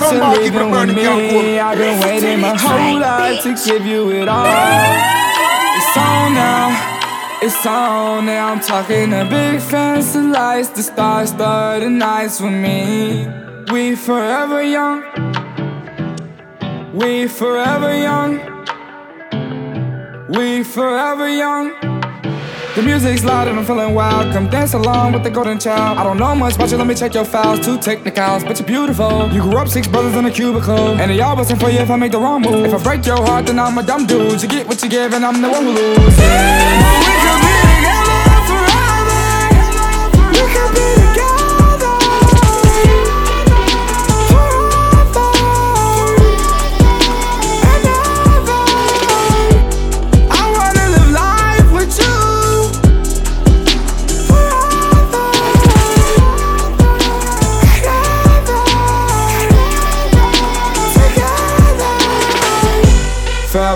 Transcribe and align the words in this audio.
watching 0.00 0.16
you. 0.16 0.28
So 0.28 0.34
tonight 0.34 0.34
you're 0.34 0.44
leaving 0.44 0.70
with 0.70 0.96
me. 0.96 1.58
I've 1.58 1.78
been 1.78 2.00
waiting 2.00 2.40
my 2.40 2.56
whole 2.56 2.98
life 3.00 3.42
to 3.42 3.54
give 3.54 3.86
you 3.86 4.10
it 4.10 4.28
all. 4.28 4.44
It's 5.76 5.96
on 5.96 6.34
now, 6.34 7.38
it's 7.42 7.66
on 7.66 8.26
now. 8.26 8.52
I'm 8.52 8.60
talking 8.60 9.12
a 9.12 9.24
big 9.24 9.60
fancy 9.60 10.20
lights. 10.20 10.68
The 10.70 10.82
stars 10.82 11.30
start 11.30 11.80
the 11.80 11.90
nights 11.90 12.40
with 12.40 12.52
me. 12.52 13.28
We 13.72 13.96
forever 13.96 14.62
young. 14.62 15.02
We 16.92 17.26
forever 17.26 17.96
young. 17.96 18.40
We 20.28 20.62
forever 20.64 21.28
young. 21.28 21.93
The 22.74 22.82
music's 22.82 23.22
loud 23.22 23.46
and 23.46 23.56
I'm 23.56 23.64
feeling 23.64 23.94
wild. 23.94 24.32
Come 24.32 24.50
dance 24.50 24.74
along 24.74 25.12
with 25.12 25.22
the 25.22 25.30
golden 25.30 25.60
child. 25.60 25.96
I 25.96 26.02
don't 26.02 26.18
know 26.18 26.34
much 26.34 26.56
about 26.56 26.72
you, 26.72 26.76
let 26.76 26.88
me 26.88 26.94
check 26.96 27.14
your 27.14 27.24
files. 27.24 27.64
Two 27.64 27.78
technicals, 27.78 28.42
but 28.42 28.58
you're 28.58 28.66
beautiful. 28.66 29.30
You 29.32 29.42
grew 29.42 29.58
up 29.58 29.68
six 29.68 29.86
brothers 29.86 30.16
in 30.16 30.24
a 30.24 30.30
cubicle. 30.30 31.00
And 31.00 31.08
they 31.08 31.20
all 31.20 31.36
wasn't 31.36 31.60
for 31.60 31.70
you 31.70 31.78
if 31.78 31.88
I 31.88 31.94
make 31.94 32.10
the 32.10 32.18
wrong 32.18 32.42
move. 32.42 32.66
If 32.66 32.74
I 32.74 32.82
break 32.82 33.06
your 33.06 33.18
heart, 33.18 33.46
then 33.46 33.60
I'm 33.60 33.78
a 33.78 33.82
dumb 33.84 34.06
dude. 34.06 34.42
You 34.42 34.48
get 34.48 34.66
what 34.66 34.82
you 34.82 34.88
give, 34.88 35.12
and 35.12 35.24
I'm 35.24 35.40
the 35.40 35.50
one 35.50 35.62
who 35.62 35.70
loses. 35.70 36.18
We 36.18 37.14
could 37.22 37.40
be 37.46 37.54
together 37.62 38.42
forever. 38.50 39.22
We 40.34 40.42
could 40.50 40.74
be 40.74 41.13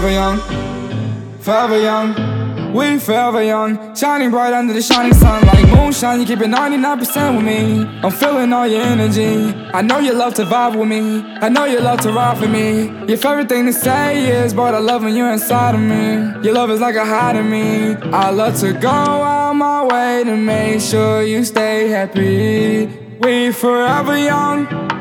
forever 0.09 0.11
young, 0.11 1.41
forever 1.41 1.81
young. 1.81 2.75
We 2.75 2.99
forever 2.99 3.43
young, 3.43 3.97
shining 3.97 4.31
bright 4.31 4.53
under 4.53 4.75
the 4.75 4.83
shining 4.83 5.15
sun 5.15 5.47
like 5.47 5.67
moonshine. 5.69 6.21
You 6.21 6.27
keep 6.27 6.41
it 6.41 6.49
99% 6.49 7.37
with 7.37 7.45
me. 7.45 7.83
I'm 8.03 8.11
feeling 8.11 8.53
all 8.53 8.67
your 8.67 8.83
energy. 8.83 9.55
I 9.73 9.81
know 9.81 9.99
you 9.99 10.13
love 10.13 10.35
to 10.35 10.45
vibe 10.45 10.79
with 10.79 10.89
me. 10.89 11.23
I 11.41 11.49
know 11.49 11.65
you 11.65 11.81
love 11.81 12.01
to 12.03 12.13
ride 12.13 12.39
for 12.39 12.47
me. 12.47 12.89
Your 13.09 13.17
favorite 13.17 13.49
thing 13.49 13.67
to 13.67 13.73
say 13.73 14.45
is, 14.45 14.53
but 14.53 14.75
I 14.75 14.79
love 14.79 15.03
when 15.03 15.15
you're 15.15 15.33
inside 15.33 15.75
of 15.75 15.81
me. 15.81 16.45
Your 16.45 16.55
love 16.55 16.71
is 16.71 16.81
like 16.81 16.97
a 16.97 17.07
high 17.07 17.33
to 17.33 17.43
me. 17.43 17.95
I 18.13 18.31
love 18.31 18.59
to 18.61 18.75
go 18.75 18.89
out 18.89 19.55
my 19.55 19.85
way 19.85 20.25
to 20.25 20.37
make 20.37 20.83
sure 20.83 21.23
you 21.23 21.43
stay 21.45 21.89
happy. 21.89 22.87
We 23.21 23.51
forever 23.51 24.17
young. 24.17 24.98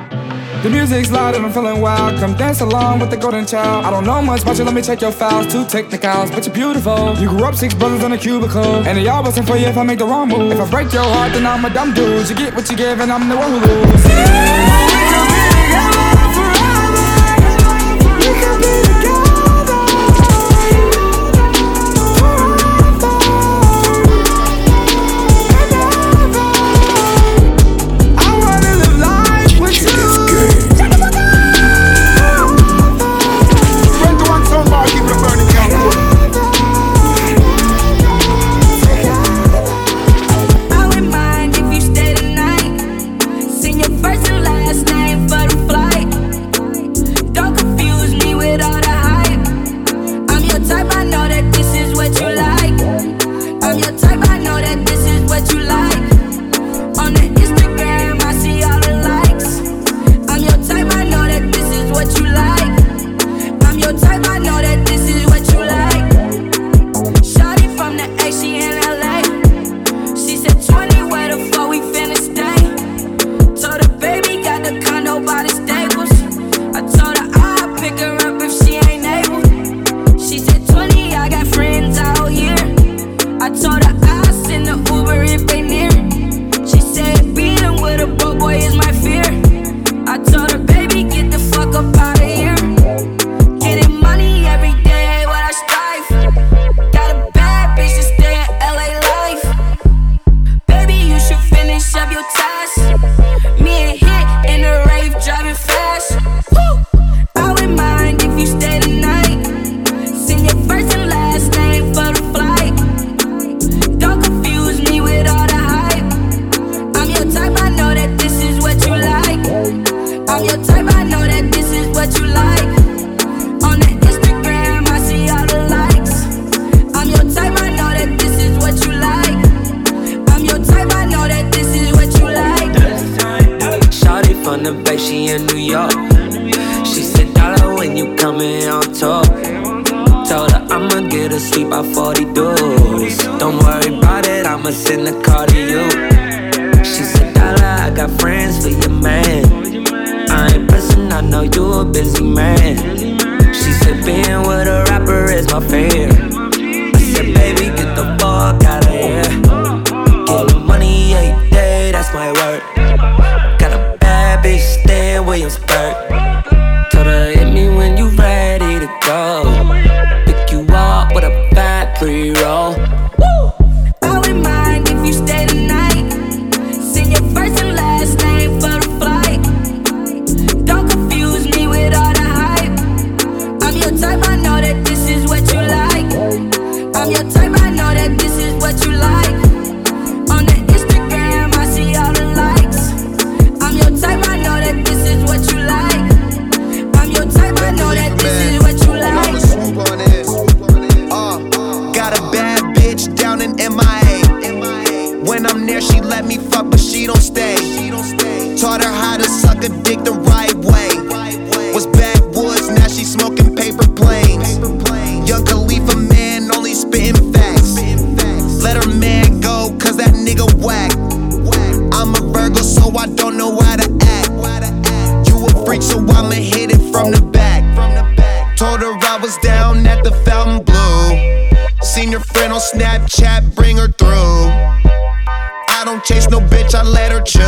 The 0.63 0.69
music's 0.71 1.11
loud 1.11 1.35
and 1.35 1.45
I'm 1.45 1.51
feeling 1.51 1.81
wild. 1.81 2.19
Come 2.19 2.35
dance 2.35 2.61
along 2.61 2.99
with 2.99 3.09
the 3.09 3.17
golden 3.17 3.45
child. 3.45 3.85
I 3.85 3.91
don't 3.91 4.05
know 4.05 4.21
much 4.21 4.41
about 4.41 4.57
you, 4.57 4.63
let 4.63 4.73
me 4.73 4.81
check 4.81 5.01
your 5.01 5.11
files. 5.11 5.51
Two 5.51 5.65
technicals, 5.65 6.31
but 6.31 6.45
you're 6.45 6.55
beautiful. 6.55 7.15
You 7.17 7.29
grew 7.29 7.45
up 7.45 7.55
six 7.55 7.73
brothers 7.73 8.03
in 8.03 8.11
a 8.11 8.17
cubicle. 8.17 8.85
And 8.87 8.97
they 8.97 9.07
all 9.07 9.23
wasn't 9.23 9.47
for 9.47 9.55
you 9.55 9.67
if 9.67 9.77
I 9.77 9.83
make 9.83 9.99
the 9.99 10.05
wrong 10.05 10.29
move. 10.29 10.51
If 10.51 10.59
I 10.59 10.69
break 10.69 10.91
your 10.91 11.03
heart, 11.03 11.33
then 11.33 11.45
I'm 11.45 11.63
a 11.63 11.69
dumb 11.69 11.93
dude. 11.93 12.27
You 12.27 12.35
get 12.35 12.55
what 12.55 12.69
you 12.69 12.75
give, 12.75 12.99
and 12.99 13.11
I'm 13.11 13.29
the 13.29 13.37
one 13.37 13.51
who 13.51 13.59
loses. 13.59 14.86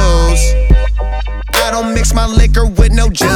I 0.09 1.71
don't 1.71 1.93
mix 1.93 2.13
my 2.13 2.25
liquor 2.25 2.65
with 2.65 2.91
no 2.91 3.09
juice. 3.09 3.29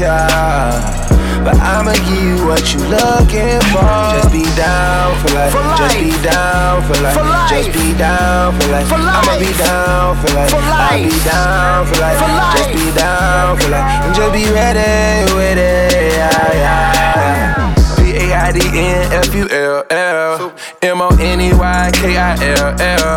But 0.00 1.56
I'ma 1.60 1.92
give 1.92 2.22
you 2.24 2.46
what 2.46 2.72
you 2.72 2.80
looking 2.88 3.60
for. 3.68 3.84
Just 4.16 4.32
be 4.32 4.44
down 4.56 5.12
for 5.20 5.34
life. 5.34 5.52
For 5.52 5.60
life. 5.60 5.76
Just 5.76 5.98
be 6.00 6.10
down 6.22 6.82
for 6.84 6.96
life. 7.02 7.14
For 7.14 7.22
life. 7.22 7.50
Just 7.50 7.72
be 7.72 7.92
down 7.98 8.58
for 8.58 8.68
life. 8.72 8.88
For 8.88 8.96
life. 8.96 9.28
I'ma 9.28 9.38
be 9.38 9.52
down 9.58 10.16
for 10.16 10.32
life. 10.32 10.50
For 10.50 10.56
life. 10.56 10.90
I'll 10.90 11.04
be 11.04 11.18
down 11.24 11.86
for 11.86 12.00
life. 12.00 12.16
For 12.16 12.28
life. 12.32 12.56
Just 12.56 12.72
be 12.72 12.90
down 12.96 13.58
for 13.58 13.68
life. 13.68 14.04
And 14.04 14.14
just 14.14 14.32
be 14.32 14.44
ready 14.52 15.32
with 15.34 15.58
it. 15.58 16.16
Yeah, 16.16 16.52
yeah. 16.54 17.74
P 17.96 18.16
A 18.16 18.34
I 18.34 18.52
D 18.52 18.60
N 18.72 19.12
F 19.12 19.34
U 19.34 19.48
L 19.50 19.84
L 19.90 20.52
M 20.80 21.00
O 21.02 21.08
N 21.20 21.40
E 21.40 21.52
Y 21.52 21.90
K 21.92 22.16
I 22.16 22.36
L 22.56 22.74
L. 22.80 23.16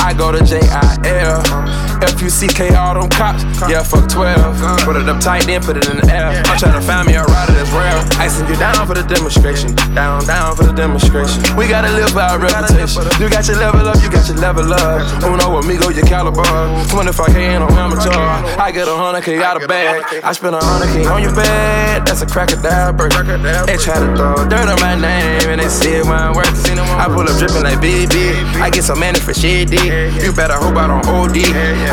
I 0.00 0.14
go 0.16 0.32
to 0.32 0.44
J 0.44 0.58
I 0.62 0.98
L. 1.04 1.77
F-U-C-K, 2.02 2.74
all 2.74 2.94
them 2.94 3.08
cops. 3.10 3.42
Yeah, 3.68 3.82
fuck 3.82 4.08
12. 4.08 4.84
Put 4.84 4.96
it 4.96 5.08
up 5.08 5.20
tight, 5.20 5.44
then 5.46 5.62
put 5.62 5.76
it 5.76 5.88
in 5.88 5.98
the 5.98 6.12
air. 6.12 6.42
I'm 6.46 6.58
trying 6.58 6.74
to 6.74 6.86
find 6.86 7.06
me 7.06 7.14
a 7.14 7.24
rider 7.24 7.52
that's 7.52 7.70
real. 7.70 7.97
Icing 8.18 8.48
you 8.48 8.56
down 8.56 8.86
for 8.86 8.94
the 8.94 9.02
demonstration. 9.02 9.74
Down, 9.94 10.26
down 10.26 10.56
for 10.56 10.64
the 10.64 10.72
demonstration. 10.72 11.38
We 11.56 11.68
gotta 11.68 11.92
live 11.94 12.12
by 12.14 12.34
our 12.34 12.38
reputation. 12.38 13.06
You 13.22 13.30
got 13.30 13.46
your 13.46 13.58
level 13.58 13.86
up, 13.86 14.02
you 14.02 14.10
got 14.10 14.26
your 14.26 14.38
level 14.38 14.72
up. 14.74 15.22
Uno 15.22 15.58
amigo, 15.58 15.88
your 15.90 16.04
caliber. 16.04 16.42
25k 16.90 17.36
ain't 17.38 17.62
no 17.62 17.70
amateur. 17.78 18.10
I 18.58 18.72
get 18.74 18.88
a 18.88 18.90
100k 18.90 19.40
out 19.40 19.62
of 19.62 19.68
bag. 19.68 20.02
I 20.24 20.32
spend 20.32 20.56
a 20.56 20.58
100k 20.58 21.06
on 21.08 21.22
your 21.22 21.34
bed. 21.34 22.06
That's 22.06 22.22
a 22.22 22.26
crocodile 22.26 22.92
bird. 22.92 23.12
They 23.12 23.76
try 23.78 24.02
to 24.02 24.10
throw 24.16 24.34
dirt 24.50 24.66
on 24.66 24.80
my 24.80 24.98
name 24.98 25.54
and 25.54 25.60
they 25.60 25.68
see 25.68 25.94
it 25.94 26.04
when 26.04 26.18
I'm 26.18 26.34
worth 26.34 26.66
it. 26.66 26.76
I 26.76 27.06
pull 27.06 27.22
up 27.22 27.38
dripping 27.38 27.62
like 27.62 27.78
BB. 27.78 28.58
I 28.58 28.70
get 28.70 28.82
some 28.82 28.98
money 28.98 29.20
for 29.20 29.32
shit, 29.32 29.70
You 29.70 30.32
better 30.32 30.58
hope 30.58 30.74
I 30.74 30.88
don't 30.88 31.06
OD. 31.06 31.38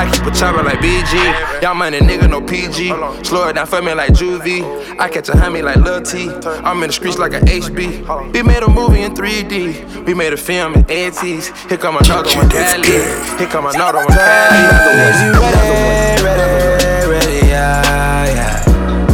I 0.02 0.10
keep 0.12 0.26
a 0.26 0.32
chopper 0.34 0.64
like 0.64 0.80
BG. 0.80 1.62
Y'all 1.62 1.76
money 1.76 2.00
nigga, 2.00 2.28
no 2.28 2.42
PG. 2.42 2.90
Slow 3.24 3.50
it 3.50 3.54
down 3.54 3.68
for 3.68 3.82
me 3.84 3.94
like 3.94 4.14
Juvie. 4.14 4.66
I 5.00 5.08
catch 5.08 5.30
a 5.30 5.34
homie 5.34 5.62
like 5.62 5.78
Lil 5.78 6.02
T. 6.02 6.15
I'm 6.16 6.82
in 6.82 6.88
the 6.88 6.94
streets 6.94 7.18
like 7.18 7.34
an 7.34 7.46
HB. 7.46 8.34
We 8.34 8.42
made 8.42 8.64
a 8.64 8.70
movie 8.70 9.02
in 9.02 9.14
3D. 9.14 10.06
We 10.06 10.14
made 10.14 10.32
a 10.32 10.38
film 10.38 10.74
in 10.74 10.84
80s. 10.86 11.68
Here 11.68 11.78
come 11.78 11.98
another 11.98 12.34
one, 12.38 12.50
Cali. 12.50 12.88
Here 12.88 13.48
come 13.48 13.66
another 13.66 13.98
one, 14.00 14.08
Cali. 14.08 14.64
Is 15.10 15.22
you 15.22 15.32
ready, 15.34 16.24
ready, 16.24 17.10
ready, 17.12 17.48
yeah, 17.48 18.26
yeah. 18.34 18.64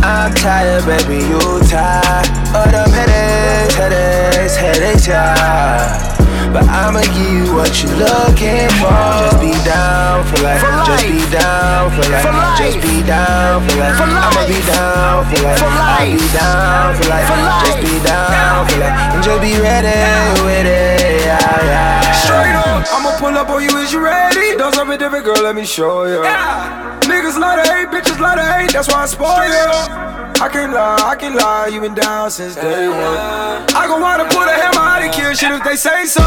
I'm 0.04 0.34
tired, 0.36 0.86
baby, 0.86 1.26
you 1.26 1.40
tired. 1.68 2.28
Of 2.54 2.72
them 2.72 2.90
headaches, 2.92 3.76
headaches, 3.76 4.56
headaches, 4.56 5.08
yeah. 5.08 6.11
But 6.52 6.68
I'ma 6.68 7.00
give 7.16 7.32
you 7.32 7.56
what 7.56 7.72
you 7.80 7.88
looking 7.96 8.68
for. 8.84 8.92
Just 8.92 9.40
be 9.40 9.56
down 9.64 10.28
for 10.28 10.44
life. 10.44 10.60
For 10.60 10.68
life. 10.68 10.84
Just 10.84 11.08
be 11.08 11.24
down 11.32 11.88
for 11.96 12.04
life. 12.12 12.24
For 12.28 12.36
life. 12.36 12.60
Just 12.60 12.78
be 12.84 13.00
down 13.08 13.64
for 13.64 13.76
life. 13.80 13.96
For 13.96 14.08
life. 14.12 14.28
I'ma 14.28 14.44
be 14.52 14.60
down 14.68 15.24
for 15.32 15.40
life. 15.48 15.60
For 15.64 15.72
life. 15.72 15.96
I'll 15.96 16.12
be 16.12 16.20
down 16.36 16.92
for 17.00 17.08
life. 17.08 17.28
For 17.32 17.40
life. 17.40 17.64
Just 17.64 17.80
be 17.80 17.96
down 18.04 18.68
for 18.68 18.78
life. 18.84 18.96
And 19.16 19.24
just 19.24 19.40
be 19.40 19.54
ready 19.64 19.96
with 20.44 20.68
it. 20.68 21.24
Yeah, 21.24 21.40
yeah. 21.72 22.20
Straight 22.20 22.56
up, 22.60 22.84
I'ma 23.00 23.16
pull 23.16 23.32
up 23.32 23.48
on 23.48 23.64
you. 23.64 23.72
Is 23.80 23.94
you 23.94 24.04
ready? 24.04 24.58
Don't 24.58 24.76
something 24.76 25.00
different, 25.00 25.24
girl. 25.24 25.40
Let 25.42 25.56
me 25.56 25.64
show 25.64 26.04
you. 26.04 26.20
Yeah. 26.20 27.00
Niggas 27.08 27.40
love 27.40 27.64
to 27.64 27.72
hate, 27.72 27.88
bitches 27.88 28.20
love 28.20 28.36
to 28.36 28.44
hate. 28.44 28.74
That's 28.74 28.90
why 28.90 29.04
I 29.04 29.06
spoil 29.08 29.48
you. 29.48 30.31
I 30.42 30.50
can't 30.50 30.74
lie, 30.74 30.98
I 30.98 31.16
can't 31.16 31.36
lie, 31.36 31.68
you 31.68 31.80
been 31.80 31.94
down 31.94 32.32
since 32.32 32.56
day 32.56 32.90
one. 32.90 32.98
I 32.98 33.86
go 33.86 34.00
wanna 34.00 34.24
put 34.26 34.48
a 34.48 34.52
hammer 34.52 34.82
out 34.82 35.04
and 35.04 35.14
kill 35.14 35.32
shit 35.36 35.52
if 35.52 35.64
they 35.64 35.76
say 35.76 36.06
so. 36.06 36.24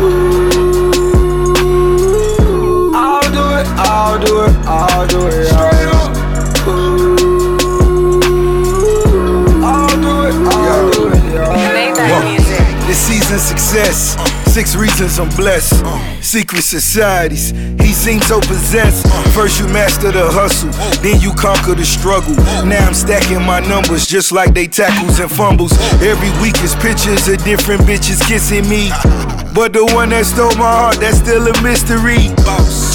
Ooh, 0.00 0.50
I'll 2.94 3.20
do 3.30 3.44
it, 3.60 3.66
I'll 3.76 4.18
do 4.18 4.44
it, 4.44 4.56
I'll 4.64 5.06
do 5.06 5.26
it. 5.26 5.44
Straight 5.44 5.88
up. 5.92 6.16
Ooh, 6.68 7.18
I'll 9.62 10.00
do 10.00 10.24
it, 10.24 10.34
I'll 10.48 10.90
do 10.90 11.08
it. 11.08 11.20
Yeah. 11.28 12.86
This 12.86 12.96
season's 12.96 13.42
success. 13.42 14.16
Six 14.58 14.74
reasons 14.74 15.20
I'm 15.20 15.28
blessed. 15.36 15.86
Secret 16.20 16.62
societies, 16.62 17.50
he 17.80 17.92
seems 17.92 18.26
so 18.26 18.40
possessed. 18.40 19.06
First, 19.32 19.60
you 19.60 19.68
master 19.68 20.10
the 20.10 20.26
hustle, 20.32 20.72
then 21.00 21.20
you 21.20 21.32
conquer 21.34 21.76
the 21.76 21.84
struggle. 21.84 22.34
Now 22.66 22.88
I'm 22.88 22.92
stacking 22.92 23.40
my 23.46 23.60
numbers 23.60 24.04
just 24.04 24.32
like 24.32 24.54
they 24.54 24.66
tackles 24.66 25.20
and 25.20 25.30
fumbles. 25.30 25.78
Every 26.02 26.32
week 26.42 26.60
is 26.64 26.74
pictures 26.74 27.28
of 27.28 27.38
different 27.44 27.82
bitches 27.82 28.20
kissing 28.26 28.68
me. 28.68 28.90
But 29.54 29.74
the 29.74 29.86
one 29.94 30.08
that 30.08 30.26
stole 30.26 30.50
my 30.56 30.90
heart, 30.90 30.96
that's 30.98 31.18
still 31.18 31.46
a 31.46 31.54
mystery. 31.62 32.34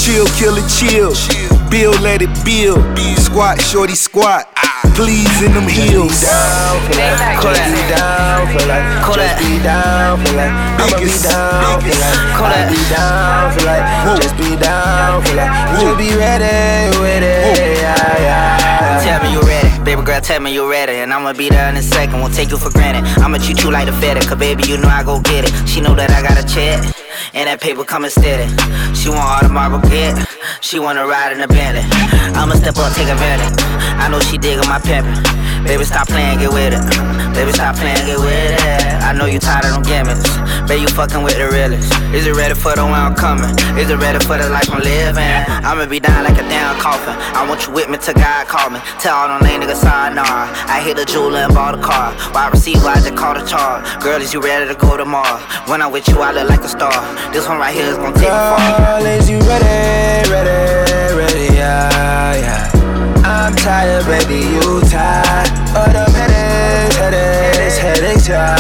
Chill, 0.04 0.28
kill 0.36 0.60
it, 0.60 0.68
chill. 0.68 1.63
Bill, 1.74 1.90
let 2.06 2.22
it 2.22 2.30
build. 2.46 2.86
Be 2.94 3.16
squat, 3.16 3.60
shorty, 3.60 3.96
squat. 3.96 4.46
Please 4.94 5.42
in 5.42 5.54
them 5.54 5.68
heels. 5.68 6.22
Down 6.22 6.78
for 6.86 6.94
life. 6.94 7.42
Call 7.42 7.50
that. 7.50 7.66
Down 7.90 8.46
for 8.46 8.62
life. 8.70 8.86
Call 9.02 9.18
that. 9.18 9.42
Be 9.42 9.58
down 9.58 10.22
for 10.22 10.38
life. 10.38 10.54
I'ma 10.78 11.02
be 11.02 11.10
down 11.18 11.82
for 11.82 11.90
life. 11.98 12.38
Call 12.38 12.54
that. 12.54 12.70
Be 12.70 12.78
down 12.94 13.50
for 13.58 13.66
life. 13.66 14.22
Just 14.22 14.38
be 14.38 14.54
down 14.54 15.26
for 15.26 15.34
life. 15.34 15.50
Just 15.82 15.98
be 15.98 16.14
ready 16.14 16.94
with 17.02 17.26
it. 17.26 17.82
Yeah, 17.82 18.22
yeah. 18.22 19.02
Tell 19.02 19.24
me 19.26 19.34
you 19.34 19.42
ready. 19.42 19.63
Baby 19.94 20.06
girl, 20.06 20.22
tell 20.22 20.40
me 20.42 20.52
you 20.52 20.68
ready. 20.68 21.06
And 21.06 21.14
I'ma 21.14 21.34
be 21.34 21.50
there 21.50 21.70
in 21.70 21.78
a 21.78 21.82
second. 21.84 22.20
Won't 22.20 22.34
take 22.34 22.50
you 22.50 22.58
for 22.58 22.72
granted. 22.72 23.06
I'ma 23.22 23.38
treat 23.38 23.62
you 23.62 23.70
like 23.70 23.88
a 23.88 23.94
fed 24.02 24.18
Cause 24.26 24.40
baby, 24.40 24.64
you 24.66 24.78
know 24.82 24.88
I 24.88 25.04
go 25.04 25.22
get 25.22 25.46
it. 25.46 25.70
She 25.70 25.82
know 25.82 25.94
that 25.94 26.10
I 26.10 26.26
got 26.26 26.34
a 26.34 26.46
check. 26.50 26.82
And 27.36 27.46
that 27.46 27.62
paper 27.62 27.84
coming 27.86 28.10
steady. 28.10 28.50
She 28.98 29.10
want 29.10 29.22
all 29.22 29.42
the 29.46 29.54
marble 29.54 29.78
pit. 29.88 30.18
She 30.62 30.80
wanna 30.80 31.06
ride 31.06 31.34
in 31.34 31.42
a 31.42 31.48
Bentley. 31.48 31.86
I'ma 32.34 32.56
step 32.56 32.74
up, 32.82 32.90
take 32.98 33.06
advantage. 33.06 33.54
I 34.02 34.10
know 34.10 34.20
she 34.20 34.40
diggin' 34.40 34.66
my 34.66 34.82
pimpin'. 34.82 35.14
Baby, 35.62 35.86
stop 35.86 36.08
playing, 36.10 36.40
get 36.40 36.50
with 36.50 36.74
it. 36.74 36.82
Baby, 37.38 37.54
stop 37.54 37.78
playing, 37.78 38.02
get 38.10 38.18
with 38.18 38.34
it. 38.34 38.98
I 39.06 39.13
know 39.24 39.32
you 39.32 39.40
tired 39.40 39.64
of 39.66 39.72
them 39.72 39.84
gimmicks. 39.84 40.28
Baby, 40.68 40.82
you 40.82 40.88
fucking 40.88 41.24
with 41.24 41.38
the 41.40 41.48
realest. 41.48 41.88
Is 42.12 42.28
it 42.28 42.36
ready 42.36 42.56
for 42.56 42.76
the 42.76 42.84
one 42.84 43.00
I'm 43.00 43.16
coming? 43.16 43.52
Is 43.80 43.90
it 43.90 43.98
ready 43.98 44.20
for 44.20 44.38
the 44.38 44.50
life 44.50 44.70
I'm 44.72 44.84
living? 44.84 45.24
I'ma 45.64 45.86
be 45.86 46.00
down 46.00 46.24
like 46.24 46.36
a 46.36 46.46
damn 46.52 46.76
coffin. 46.80 47.16
I 47.32 47.48
want 47.48 47.66
you 47.66 47.72
with 47.74 47.90
me 47.90 47.98
till 47.98 48.16
God 48.16 48.48
call 48.48 48.70
me. 48.70 48.80
Tell 49.00 49.16
all 49.16 49.28
them 49.28 49.40
lame 49.42 49.62
niggas 49.62 49.80
sayonara. 49.80 50.52
I 50.68 50.82
hit 50.84 50.98
the 50.98 51.06
jeweler 51.06 51.48
and 51.48 51.54
bought 51.54 51.76
a 51.80 51.82
car. 51.82 52.12
Why 52.34 52.50
receive, 52.50 52.84
I 52.84 52.96
just 52.96 53.16
call 53.16 53.34
the 53.34 53.46
charge. 53.48 53.84
Girl, 54.04 54.22
is 54.22 54.34
you 54.34 54.42
ready 54.42 54.68
to 54.68 54.76
go 54.76 54.98
tomorrow? 54.98 55.40
When 55.72 55.82
I'm 55.82 55.92
with 55.92 56.08
you, 56.10 56.20
I 56.20 56.32
look 56.32 56.50
like 56.50 56.62
a 56.62 56.70
star. 56.70 56.92
This 57.32 57.48
one 57.48 57.60
right 57.60 57.74
here 57.74 57.88
is 57.88 57.98
gonna 57.98 58.16
take 58.16 58.28
Girl, 58.28 58.58
me 58.60 59.04
far. 59.08 59.08
is 59.08 59.30
you 59.30 59.40
ready, 59.48 60.30
ready, 60.32 61.16
ready, 61.16 61.56
yeah, 61.56 62.36
yeah. 62.44 62.72
I'm 63.24 63.56
tired, 63.56 64.04
baby, 64.06 64.44
you 64.52 64.82
tired. 64.92 65.48
Of 65.74 65.90
them 65.96 66.12
headaches, 66.12 66.96
headaches, 66.98 67.43
headaches, 67.84 68.32
yeah. 68.32 68.56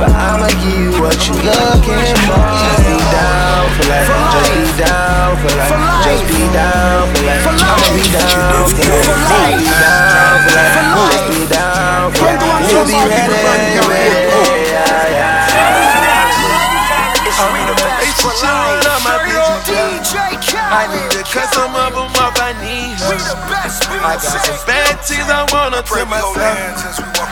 But 0.00 0.08
I'ma 0.16 0.48
give 0.64 0.80
you 0.80 0.92
what 0.96 1.20
you 1.28 1.36
looking 1.36 2.16
for. 2.24 2.40
Just 2.64 2.80
be 2.88 2.96
down 3.12 3.68
for 3.76 3.84
life. 3.92 4.08
Just 4.08 4.48
be 4.56 4.64
down 4.80 5.36
for 5.36 5.52
life. 5.52 5.76
Just 6.08 6.24
be 6.24 6.40
down 6.56 7.04
for 7.12 7.20
life. 7.28 7.44
I'ma 7.44 7.88
be 7.92 8.04
down 8.08 8.64
for 8.72 8.80
life. 8.80 8.80
Just 8.80 8.80
be 8.80 9.68
down 9.68 10.40
for 10.40 10.56
life. 10.56 10.80
Just 11.12 11.28
be 11.28 11.44
down 11.52 12.08
for 12.16 12.32
life. 12.32 12.72
You'll 12.72 12.88
be 12.88 12.96
ready, 12.96 13.36
ready, 13.44 14.16
yeah, 14.72 15.12
yeah. 15.12 15.48
I 20.70 20.86
need 20.92 21.10
to 21.12 21.22
cut 21.24 21.48
some 21.54 21.74
of 21.74 21.92
them 21.94 22.17
need 22.56 22.96
her. 23.04 23.18
I 24.00 24.16
got 24.16 24.22
some 24.22 24.60
bad 24.64 24.96
things 25.04 25.28
I 25.28 25.44
wanna 25.52 25.82
tell 25.84 26.06
myself. 26.06 26.36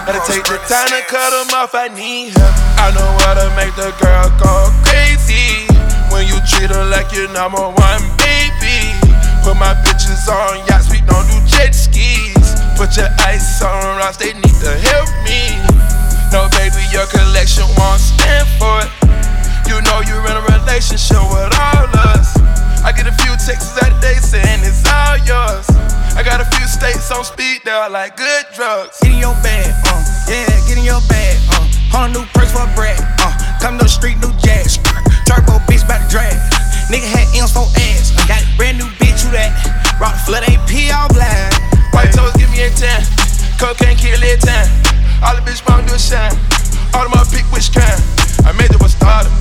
Gotta 0.05 0.21
take 0.29 0.45
the 0.45 0.61
time 0.69 0.93
to 0.93 1.01
cut 1.09 1.31
them 1.33 1.51
off, 1.57 1.75
I 1.75 1.89
need 1.89 2.37
help. 2.37 2.53
I 2.77 2.93
know 2.93 3.11
how 3.25 3.35
to 3.35 3.49
make 3.57 3.75
the 3.77 3.95
girl 3.97 4.29
go 4.37 4.69
crazy. 4.85 5.65
When 6.13 6.29
you 6.29 6.37
treat 6.47 6.71
her 6.71 6.85
like 6.89 7.13
your 7.13 7.29
number 7.33 7.65
one 7.65 8.03
baby. 8.21 8.93
Put 9.43 9.57
my 9.57 9.75
bitches 9.87 10.27
on 10.29 10.61
yachts, 10.67 10.91
we 10.91 11.01
don't 11.07 11.25
do 11.31 11.39
jet 11.47 11.75
skis. 11.75 12.35
Put 12.77 12.97
your 12.97 13.09
ice 13.25 13.63
on 13.63 13.97
rocks, 13.99 14.17
they 14.19 14.35
need 14.35 14.57
to 14.61 14.73
help 14.91 15.09
me. 15.25 15.55
No, 16.35 16.51
baby, 16.59 16.83
your 16.93 17.07
collection 17.07 17.65
won't 17.79 18.01
stand 18.03 18.49
for 18.59 18.85
it. 18.85 18.91
You 19.71 19.81
know 19.87 20.03
you're 20.03 20.25
in 20.27 20.37
a 20.37 20.45
relationship 20.61 21.23
with 21.31 21.51
all 21.57 21.87
of 21.87 21.95
us. 22.15 22.35
I 22.87 22.95
get 22.95 23.11
a 23.11 23.17
few 23.27 23.35
texts 23.35 23.75
out 23.83 23.91
a 23.91 23.99
day 23.99 24.15
saying 24.23 24.63
it's 24.63 24.87
all 24.87 25.19
yours. 25.27 25.67
I 26.15 26.23
got 26.23 26.39
a 26.39 26.47
few 26.55 26.71
states 26.71 27.11
on 27.11 27.27
speed 27.27 27.67
dial 27.67 27.91
like 27.91 28.15
good 28.15 28.47
drugs. 28.55 29.03
Get 29.03 29.11
in 29.11 29.19
your 29.19 29.35
bag, 29.43 29.75
uh, 29.91 29.99
yeah, 30.31 30.47
get 30.71 30.79
in 30.79 30.87
your 30.87 31.03
bag, 31.11 31.35
uh. 31.51 31.67
Hold 31.91 32.15
a 32.15 32.23
new 32.23 32.27
purse 32.31 32.55
for 32.55 32.63
a 32.63 32.71
bread, 32.79 32.95
uh. 33.27 33.35
Come 33.59 33.75
to 33.83 33.85
the 33.85 33.91
street, 33.91 34.23
new 34.23 34.31
jazz. 34.39 34.79
Turbo 35.27 35.59
bitch 35.67 35.83
about 35.83 35.99
to 35.99 36.15
drag. 36.15 36.39
Nigga 36.87 37.11
had 37.11 37.27
M's 37.35 37.51
for 37.51 37.67
ass. 37.91 38.15
Uh, 38.15 38.23
got 38.31 38.39
a 38.39 38.49
brand 38.55 38.79
new 38.79 38.87
bitch, 39.03 39.27
who 39.27 39.35
that? 39.35 39.51
Rock 39.99 40.15
the 40.15 40.23
flood 40.23 40.47
AP 40.47 40.71
all 40.95 41.11
black. 41.11 41.59
White 41.91 42.15
toes 42.15 42.39
give 42.39 42.55
me 42.55 42.63
a 42.63 42.71
10. 42.71 43.03
Cocaine 43.59 43.99
kill 43.99 44.23
it 44.23 44.39
10. 44.47 45.27
All 45.27 45.35
the 45.35 45.43
bitch 45.43 45.59
want 45.67 45.91
do 45.91 45.95
a 45.95 45.99
shine. 45.99 46.31
All 46.95 47.03
of 47.03 47.11
my 47.11 47.27
pick 47.35 47.51
which 47.51 47.75
kind. 47.75 47.99
I 48.47 48.55
made 48.55 48.71
it 48.71 48.79
a 48.79 48.89
starter. 48.89 49.35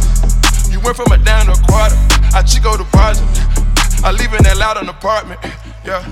You 0.69 0.79
went 0.81 0.97
from 0.97 1.11
a 1.11 1.17
down 1.17 1.45
to 1.45 1.53
a 1.53 1.61
quarter. 1.67 1.95
I 2.33 2.43
chico 2.43 2.77
the 2.77 2.85
bargain. 2.91 3.25
I 4.03 4.11
live 4.11 4.33
in 4.33 4.43
that 4.43 4.57
loud 4.57 4.77
an 4.77 4.89
apartment. 4.89 5.39
Yeah. 5.83 6.03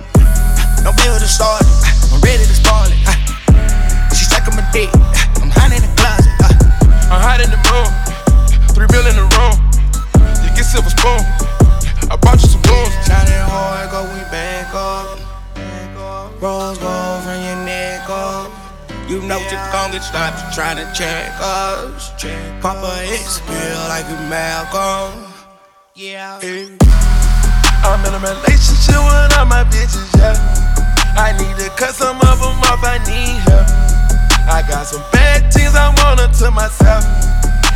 No 0.83 0.91
bill 0.98 1.19
to 1.19 1.27
start 1.27 1.62
it. 1.62 1.67
I'm 2.12 2.22
ready 2.22 2.43
to 2.43 2.55
spoil 2.55 2.89
it. 2.89 3.00
She 4.15 4.25
sucking 4.25 4.55
my 4.55 4.65
dick. 4.72 5.12
Know 19.33 19.41
you 19.49 19.57
gon' 19.73 19.89
get 19.91 20.03
stopped 20.03 20.53
trying 20.53 20.77
to 20.77 20.85
check 20.93 21.33
us. 21.41 22.13
Papa 22.61 23.01
X 23.09 23.39
feel 23.39 23.81
like 23.89 24.05
a 24.05 24.19
Malcolm. 24.29 25.25
Yeah. 25.95 26.37
I'm 26.37 28.01
in 28.05 28.13
a 28.13 28.21
relationship 28.21 29.01
with 29.01 29.37
all 29.37 29.45
my 29.49 29.65
bitches, 29.73 30.05
yeah. 30.17 30.37
I 31.17 31.33
need 31.33 31.57
to 31.57 31.69
cut 31.73 31.95
some 31.95 32.17
of 32.21 32.37
them 32.37 32.61
off, 32.69 32.85
I 32.85 33.01
need 33.09 33.41
help. 33.49 33.67
I 34.45 34.61
got 34.69 34.85
some 34.85 35.03
bad 35.11 35.51
things 35.51 35.73
I 35.73 35.89
wanna 35.97 36.29
to 36.29 36.51
myself. 36.51 37.03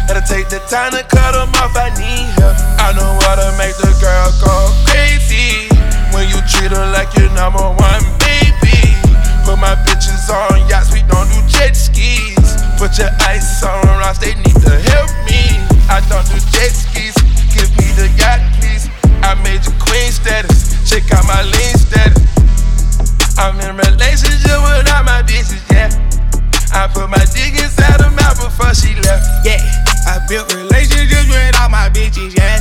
Gotta 0.08 0.22
take 0.30 0.50
the 0.50 0.62
time 0.70 0.92
to 0.94 1.04
cut 1.10 1.34
them 1.34 1.50
off, 1.58 1.76
I 1.76 1.90
need 1.98 2.30
help. 2.38 2.56
I 2.78 2.94
know 2.94 3.18
how 3.26 3.36
to 3.36 3.50
make 3.58 3.76
the 3.82 3.92
girl 3.98 4.30
go 4.46 4.54
crazy. 4.86 5.70
When 6.14 6.30
you 6.30 6.38
treat 6.46 6.70
her 6.70 6.86
like 6.94 7.10
your 7.18 7.32
number 7.34 7.66
one 7.66 8.04
baby. 8.22 8.77
Put 9.48 9.64
my 9.64 9.80
bitches 9.88 10.28
on 10.28 10.60
yachts, 10.68 10.92
we 10.92 11.08
don't 11.08 11.24
do 11.32 11.40
jet 11.48 11.72
skis. 11.72 12.36
Put 12.76 13.00
your 13.00 13.08
ice 13.24 13.64
on 13.64 13.80
rocks, 13.96 14.20
they 14.20 14.36
need 14.44 14.60
to 14.60 14.76
help 14.92 15.08
me. 15.24 15.40
I 15.88 16.04
don't 16.12 16.28
do 16.28 16.36
jet 16.52 16.76
skis, 16.76 17.16
give 17.56 17.72
me 17.80 17.88
the 17.96 18.12
yacht, 18.20 18.44
please. 18.60 18.92
I 19.24 19.40
made 19.48 19.64
you 19.64 19.72
queen 19.80 20.12
status, 20.12 20.76
check 20.84 21.08
out 21.16 21.24
my 21.24 21.48
lean 21.48 21.76
status. 21.80 22.28
I'm 23.40 23.56
in 23.64 23.72
relationship 23.80 24.60
with 24.68 24.92
all 24.92 25.08
my 25.08 25.24
bitches, 25.24 25.64
yeah. 25.72 25.96
I 26.76 26.92
put 26.92 27.08
my 27.08 27.24
dick 27.32 27.56
inside 27.56 28.04
her 28.04 28.12
mouth 28.12 28.36
before 28.36 28.76
she 28.76 29.00
left. 29.00 29.48
Yeah, 29.48 29.64
I 30.12 30.20
built 30.28 30.52
relationships 30.60 31.32
with 31.32 31.56
all 31.56 31.72
my 31.72 31.88
bitches, 31.88 32.36
yeah. 32.36 32.60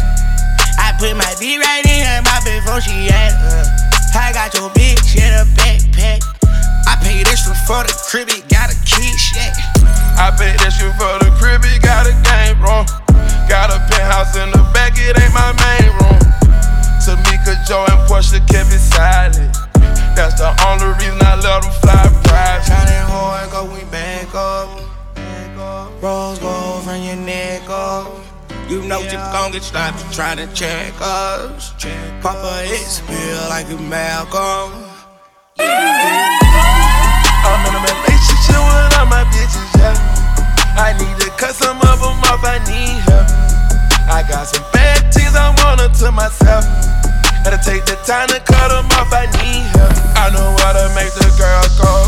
I 0.78 0.94
put 1.02 1.18
my 1.18 1.34
dick 1.34 1.58
right 1.58 1.82
in 1.82 2.06
her 2.06 2.22
mouth 2.22 2.46
before 2.46 2.78
she 2.78 3.10
left. 3.10 3.42
Uh, 3.42 4.22
I 4.22 4.30
got 4.30 4.54
your 4.54 4.70
bitch 4.70 5.18
in 5.18 5.34
a 5.34 5.42
backpack. 5.58 6.35
I 7.06 7.22
paid 7.22 7.28
extra 7.28 7.54
for 7.54 7.86
the 7.86 7.94
crib, 8.10 8.26
it 8.30 8.48
got 8.50 8.66
a 8.66 8.74
key, 8.82 9.14
yeah. 9.38 9.54
I 10.18 10.34
paid 10.34 10.58
extra 10.66 10.90
for 10.98 11.22
the 11.22 11.30
crib, 11.38 11.62
it 11.62 11.80
got 11.80 12.02
a 12.02 12.10
game 12.26 12.58
room. 12.58 12.82
Got 13.46 13.70
a 13.70 13.78
penthouse 13.86 14.34
in 14.34 14.50
the 14.50 14.58
back, 14.74 14.98
it 14.98 15.14
ain't 15.14 15.30
my 15.30 15.54
main 15.54 15.94
room. 16.02 16.18
Tamika, 16.98 17.54
Joe, 17.62 17.86
and 17.86 18.02
Portia 18.10 18.42
kept 18.50 18.74
it 18.74 18.82
silent. 18.82 19.54
That's 20.18 20.34
the 20.34 20.50
only 20.66 20.98
reason 20.98 21.22
I 21.22 21.38
let 21.38 21.62
them 21.62 21.70
fly 21.78 22.10
private. 22.26 22.66
Shining 22.66 23.06
hard, 23.06 23.54
go 23.54 23.70
we 23.70 23.86
back 23.86 24.34
up. 24.34 24.66
Rose 26.02 26.40
gold 26.40 26.82
from 26.82 27.00
your 27.02 27.22
neck 27.22 27.62
up. 27.70 28.10
You 28.68 28.82
know 28.82 28.98
you 28.98 29.12
gon' 29.30 29.52
get 29.52 29.62
stopped 29.62 30.02
trying 30.12 30.38
to 30.38 30.52
check 30.54 30.92
us. 31.00 31.70
Papa 32.20 32.66
X 32.66 32.98
feel 32.98 33.48
like 33.48 33.70
a 33.70 33.78
Malcolm. 33.78 34.86
I'm 37.46 37.62
in 37.66 37.74
a 37.74 37.82
relationship 37.82 38.58
with 38.58 38.98
all 38.98 39.06
my 39.06 39.22
bitches, 39.30 39.70
yeah. 39.78 39.94
I 40.74 40.92
need 40.98 41.16
to 41.22 41.30
cut 41.38 41.54
some 41.54 41.78
of 41.78 41.98
them 42.02 42.18
off, 42.26 42.42
I 42.42 42.58
need 42.66 42.98
help. 43.06 43.30
I 44.10 44.26
got 44.26 44.46
some 44.46 44.64
bad 44.72 45.14
things 45.14 45.34
I 45.34 45.54
wanna 45.62 45.88
to 45.88 46.10
myself. 46.10 46.66
Gotta 47.44 47.62
take 47.62 47.86
the 47.86 47.96
time 48.02 48.28
to 48.28 48.40
cut 48.40 48.68
them 48.68 48.90
off, 48.98 49.12
I 49.12 49.26
need 49.38 49.64
help. 49.78 49.94
I 50.18 50.30
know 50.34 50.54
how 50.62 50.72
to 50.74 50.90
make 50.94 51.14
the 51.14 51.30
girl 51.38 51.62
go 51.78 52.05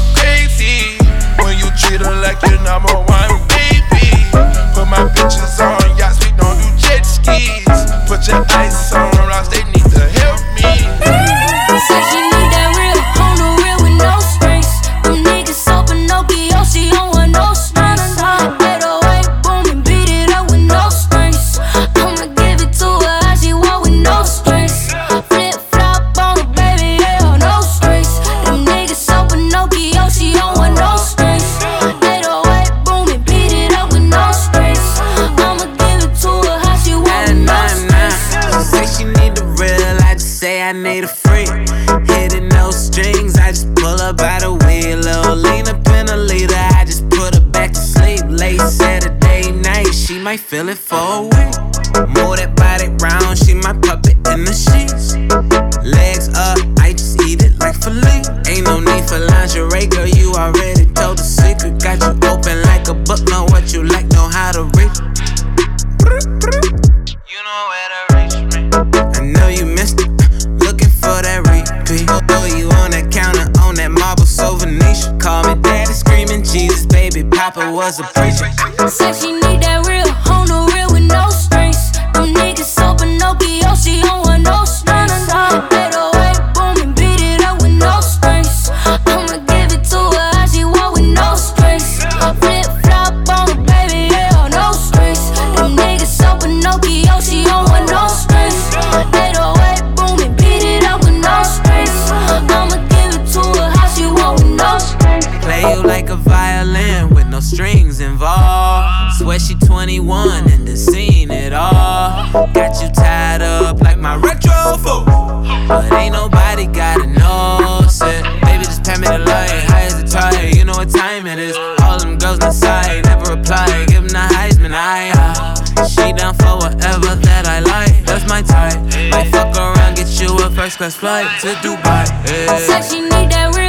class 130.79 130.95
flight 130.95 131.27
to 131.41 131.49
Dubai. 131.59 132.07
Yeah. 132.31 132.57
Said 132.59 132.83
she 132.83 133.01
need 133.01 133.31
that 133.35 133.51
real, 133.57 133.68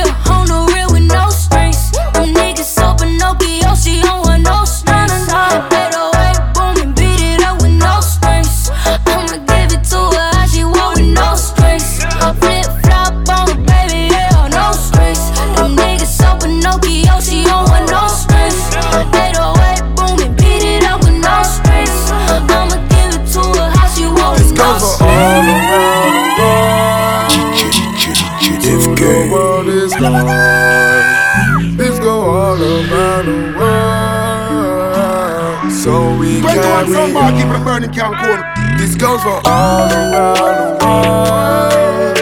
we 36.87 36.93
Twenty-one 36.93 37.13
carry 37.13 37.13
bar, 37.13 37.31
keep 37.31 37.47
it 37.47 37.63
burning 37.65 37.91
can 37.91 38.13
corner. 38.15 38.43
This 38.77 38.95
goes 38.95 39.21
for 39.21 39.41
all 39.45 39.89
around 39.91 40.15
the 40.15 40.85
world. 40.85 42.15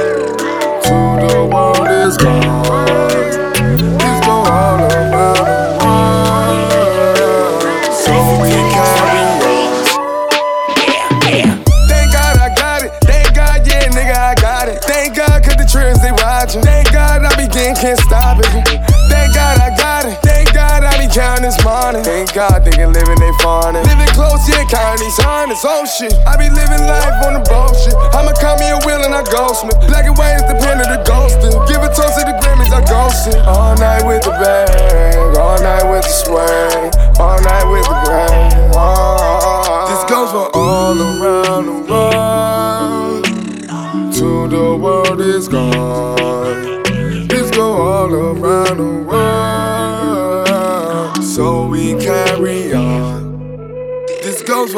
To 0.83 0.93
the 1.21 1.45
world 1.45 1.89
is 1.89 2.17
gone. 2.17 2.41
This 3.97 4.19
go 4.25 4.31
all 4.31 4.79
around 4.79 5.11
the 5.11 5.83
world. 5.83 6.73
So 7.93 8.13
we 8.41 8.49
carry 8.73 9.19
on. 9.19 9.41
Thank 11.87 12.11
God 12.13 12.37
I 12.37 12.49
got 12.55 12.81
it. 12.83 12.91
Thank 13.03 13.35
God, 13.35 13.67
yeah, 13.67 13.89
nigga, 13.89 14.15
I 14.15 14.35
got 14.35 14.69
it. 14.69 14.83
Thank 14.83 15.15
God, 15.15 15.43
cause 15.43 15.55
the 15.55 15.65
trends 15.71 16.01
they 16.01 16.11
watching. 16.11 16.61
Thank 16.63 16.91
God 16.91 17.23
I 17.25 17.35
begin, 17.35 17.75
can't 17.75 17.99
stop 17.99 18.39
it. 18.39 18.66
These 24.67 25.17
hundreds. 25.23 25.63
Oh 25.63 25.86
shit, 25.86 26.13
I 26.27 26.36
be 26.36 26.49
living 26.51 26.84
life 26.84 27.23
on 27.23 27.39
the 27.39 27.43
bullshit. 27.47 27.95
I'ma 28.12 28.36
call 28.36 28.60
me 28.60 28.67
a 28.67 28.80
wheel 28.84 28.99
and 28.99 29.15
I 29.15 29.23
ghostman. 29.23 29.75
Black 29.88 30.06
and 30.06 30.17
white 30.17 30.36
is 30.36 30.43
the 30.43 30.58
pen 30.60 30.80
of 30.84 30.88
the 30.91 30.99
ghosting. 31.08 31.56
Give 31.67 31.80
a 31.80 31.88
toast 31.88 32.19
to 32.19 32.27
the 32.27 32.36
Grammys, 32.43 32.71
I 32.75 32.84
ghosting. 32.84 33.39
All 33.47 33.75
night 33.77 34.03
with 34.03 34.23
the 34.23 34.32
bag, 34.32 35.38
all 35.38 35.60
night 35.62 35.88
with 35.88 36.03
the 36.03 36.12
swag, 36.12 36.87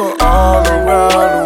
All 0.00 0.66
around 0.66 1.39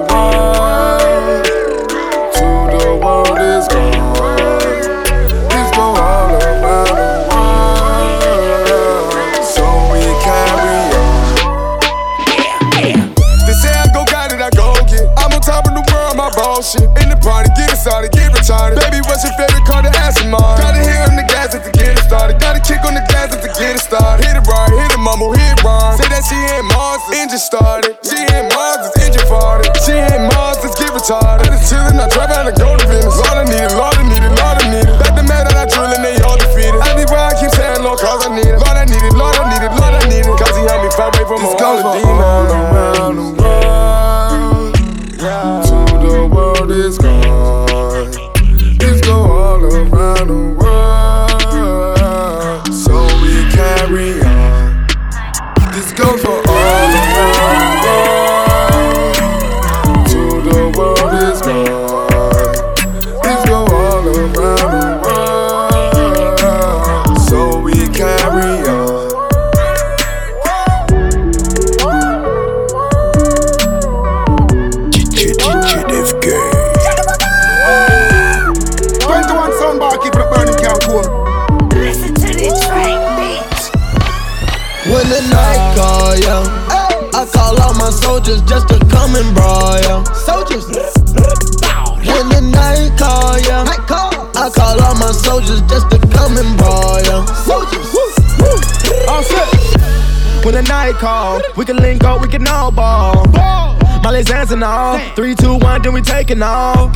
all. 104.65 104.99
Three, 105.15 105.35
two, 105.35 105.57
one, 105.59 105.83
then 105.83 105.93
we 105.93 106.01
taking 106.01 106.43
off. 106.43 106.93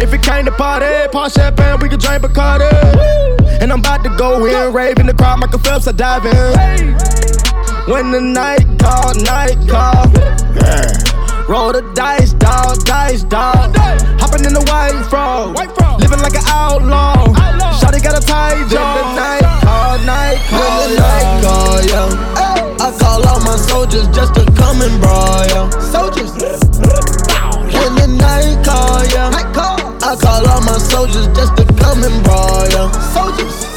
If 0.00 0.12
it 0.12 0.22
came 0.22 0.44
to 0.44 0.52
party, 0.52 1.08
pop 1.10 1.32
champagne, 1.32 1.80
we 1.80 1.88
can 1.88 1.98
drink 1.98 2.22
Bacardi. 2.22 2.70
And 3.60 3.72
I'm 3.72 3.80
about 3.80 4.04
to 4.04 4.10
go 4.16 4.44
in, 4.46 4.72
rave 4.72 4.98
in 4.98 5.06
the 5.06 5.14
crowd, 5.14 5.40
Michael 5.40 5.58
Phelps, 5.58 5.88
I 5.88 5.92
dive 5.92 6.26
in. 6.26 6.94
When 7.90 8.12
the 8.12 8.20
night 8.20 8.66
call, 8.78 9.14
night 9.14 9.58
call. 9.68 10.06
Yeah. 10.54 11.10
Roll 11.48 11.72
the 11.72 11.82
dice, 11.94 12.32
dog, 12.34 12.84
dice, 12.84 13.24
dog. 13.24 13.74
Hopping 14.20 14.44
in 14.44 14.54
the 14.54 14.62
white 14.70 15.04
frog. 15.10 15.58
Living 15.98 16.20
like 16.20 16.34
an 16.34 16.44
outlaw. 16.46 17.26
Shawty 17.80 18.02
got 18.02 18.16
a 18.16 18.24
tight 18.24 18.68
jaw. 18.70 18.78
When 18.78 18.94
the 18.94 19.16
night 19.18 19.60
call, 19.64 19.98
night 20.06 20.38
call, 20.48 20.60
When 20.60 20.90
the 20.90 21.00
night 21.00 21.42
call, 21.42 21.82
yeah. 21.82 22.86
I 22.86 22.96
call 22.98 23.26
all 23.26 23.40
my 23.40 23.56
soldiers 23.56 24.06
just 24.08 24.34
to 24.34 24.49
come 24.70 24.82
and 24.82 25.00
brawl, 25.00 25.46
yeah. 25.46 25.70
Soldiers. 25.90 26.30
When 27.74 27.94
the 27.96 28.06
night 28.06 28.64
call, 28.64 29.04
yeah. 29.06 29.30
I 29.32 30.16
call 30.16 30.46
all 30.48 30.60
my 30.60 30.78
soldiers 30.78 31.26
just 31.28 31.56
to 31.56 31.64
come 31.74 32.02
and 32.04 32.22
brawl, 32.24 32.68
yeah. 32.68 32.90
Soldiers. 33.12 33.69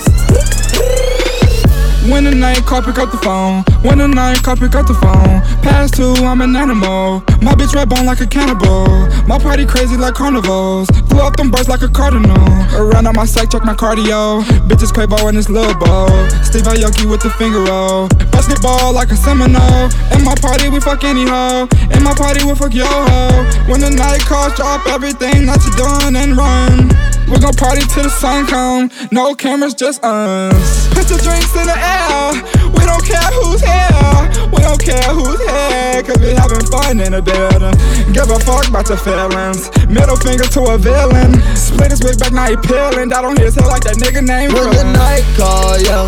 When 2.11 2.25
the 2.25 2.35
night 2.35 2.65
call, 2.65 2.81
pick 2.81 2.97
up 2.97 3.11
the 3.11 3.17
phone. 3.17 3.63
When 3.81 3.97
the 3.97 4.07
night 4.07 4.43
call, 4.43 4.57
pick 4.57 4.75
up 4.75 4.87
the 4.87 4.93
phone. 4.93 5.39
Past 5.63 5.95
two, 5.95 6.13
I'm 6.19 6.41
an 6.41 6.53
animal. 6.53 7.23
My 7.41 7.55
bitch 7.55 7.73
red 7.73 7.87
bone 7.87 8.05
like 8.05 8.19
a 8.19 8.27
cannibal. 8.27 9.07
My 9.25 9.39
party 9.39 9.65
crazy 9.65 9.95
like 9.95 10.13
carnivals. 10.13 10.91
Blew 11.07 11.21
up 11.21 11.37
them 11.37 11.49
birds 11.49 11.69
like 11.69 11.81
a 11.81 11.87
cardinal. 11.87 12.35
Around 12.75 13.07
on 13.07 13.15
my 13.15 13.23
sack, 13.23 13.51
check 13.51 13.63
my 13.63 13.73
cardio. 13.73 14.43
Bitches 14.67 14.91
Quavo 14.91 15.29
in 15.29 15.35
this 15.35 15.47
little 15.47 15.73
bowl. 15.79 16.11
Steve 16.43 16.67
Aoki 16.67 17.09
with 17.09 17.21
the 17.23 17.29
finger 17.39 17.63
roll. 17.63 18.09
Basketball 18.35 18.93
like 18.93 19.09
a 19.09 19.15
Seminole. 19.15 19.87
In 20.11 20.25
my 20.25 20.35
party, 20.43 20.67
we 20.67 20.81
fuck 20.81 21.05
any 21.05 21.23
hoe. 21.23 21.69
In 21.95 22.03
my 22.03 22.13
party, 22.13 22.43
we 22.43 22.53
fuck 22.55 22.73
yo 22.73 22.83
ho. 22.83 23.47
When 23.71 23.79
the 23.79 23.89
night 23.89 24.19
calls, 24.27 24.53
drop 24.55 24.85
everything 24.87 25.47
that 25.47 25.63
you 25.63 25.71
doing 25.79 26.19
and 26.19 26.35
run. 26.35 26.91
We 27.33 27.39
gon' 27.39 27.53
party 27.55 27.81
till 27.89 28.03
the 28.03 28.13
sun 28.13 28.45
come. 28.45 28.91
No 29.11 29.33
cameras, 29.33 29.73
just 29.73 30.03
us. 30.03 30.87
Put 30.93 31.09
your 31.09 31.17
drinks 31.17 31.49
in 31.57 31.65
the 31.65 31.73
air. 31.73 32.37
We 32.77 32.85
don't 32.85 33.01
care 33.01 33.25
who's 33.41 33.57
here. 33.57 34.29
We 34.53 34.61
don't 34.61 34.77
care 34.77 35.09
who's 35.09 35.41
here. 35.41 36.03
Cause 36.05 36.21
we 36.21 36.37
having 36.37 36.61
fun 36.69 37.01
in 37.01 37.17
the 37.17 37.25
building. 37.25 37.73
Give 38.13 38.29
a 38.29 38.37
fuck 38.37 38.69
about 38.69 38.87
your 38.87 39.01
feelings. 39.01 39.73
Middle 39.89 40.15
finger 40.21 40.45
to 40.45 40.61
a 40.73 40.77
villain. 40.77 41.41
Split 41.57 41.89
his 41.89 42.03
wig 42.03 42.19
back, 42.19 42.33
now 42.33 42.45
he 42.45 42.55
peeling. 42.55 43.09
That 43.09 43.25
on 43.25 43.35
his 43.35 43.55
head 43.55 43.65
like 43.65 43.81
that 43.89 43.97
nigga 43.97 44.21
named 44.21 44.53
When 44.53 44.69
the 44.69 44.85
night 44.93 45.25
call, 45.33 45.81
yo, 45.81 46.05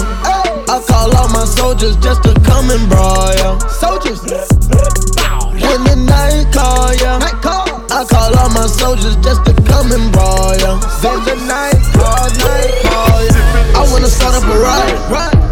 I 0.70 0.78
call 0.86 1.10
all 1.18 1.30
my 1.34 1.46
soldiers 1.46 1.98
just 1.98 2.22
to 2.22 2.38
come 2.46 2.70
and 2.70 2.86
brawl, 2.88 3.34
yo. 3.42 3.58
Soldiers. 3.82 5.05
When 5.62 5.84
the 5.88 5.96
night 5.96 6.52
call, 6.52 6.94
yo, 6.96 7.20
I 7.20 8.04
call 8.04 8.32
all 8.38 8.50
my 8.50 8.68
soldiers 8.68 9.16
just 9.18 9.46
to 9.46 9.54
come 9.64 9.92
and 9.92 10.12
brawl. 10.12 10.52
When 11.02 11.20
the 11.24 11.36
night 11.48 11.80
call, 11.96 12.28
night 12.44 12.74
call, 12.84 13.24
yo. 13.24 13.32
I 13.80 13.88
wanna 13.92 14.08
start 14.08 14.36
up 14.36 14.44
a 14.44 14.56
ride, 14.60 14.98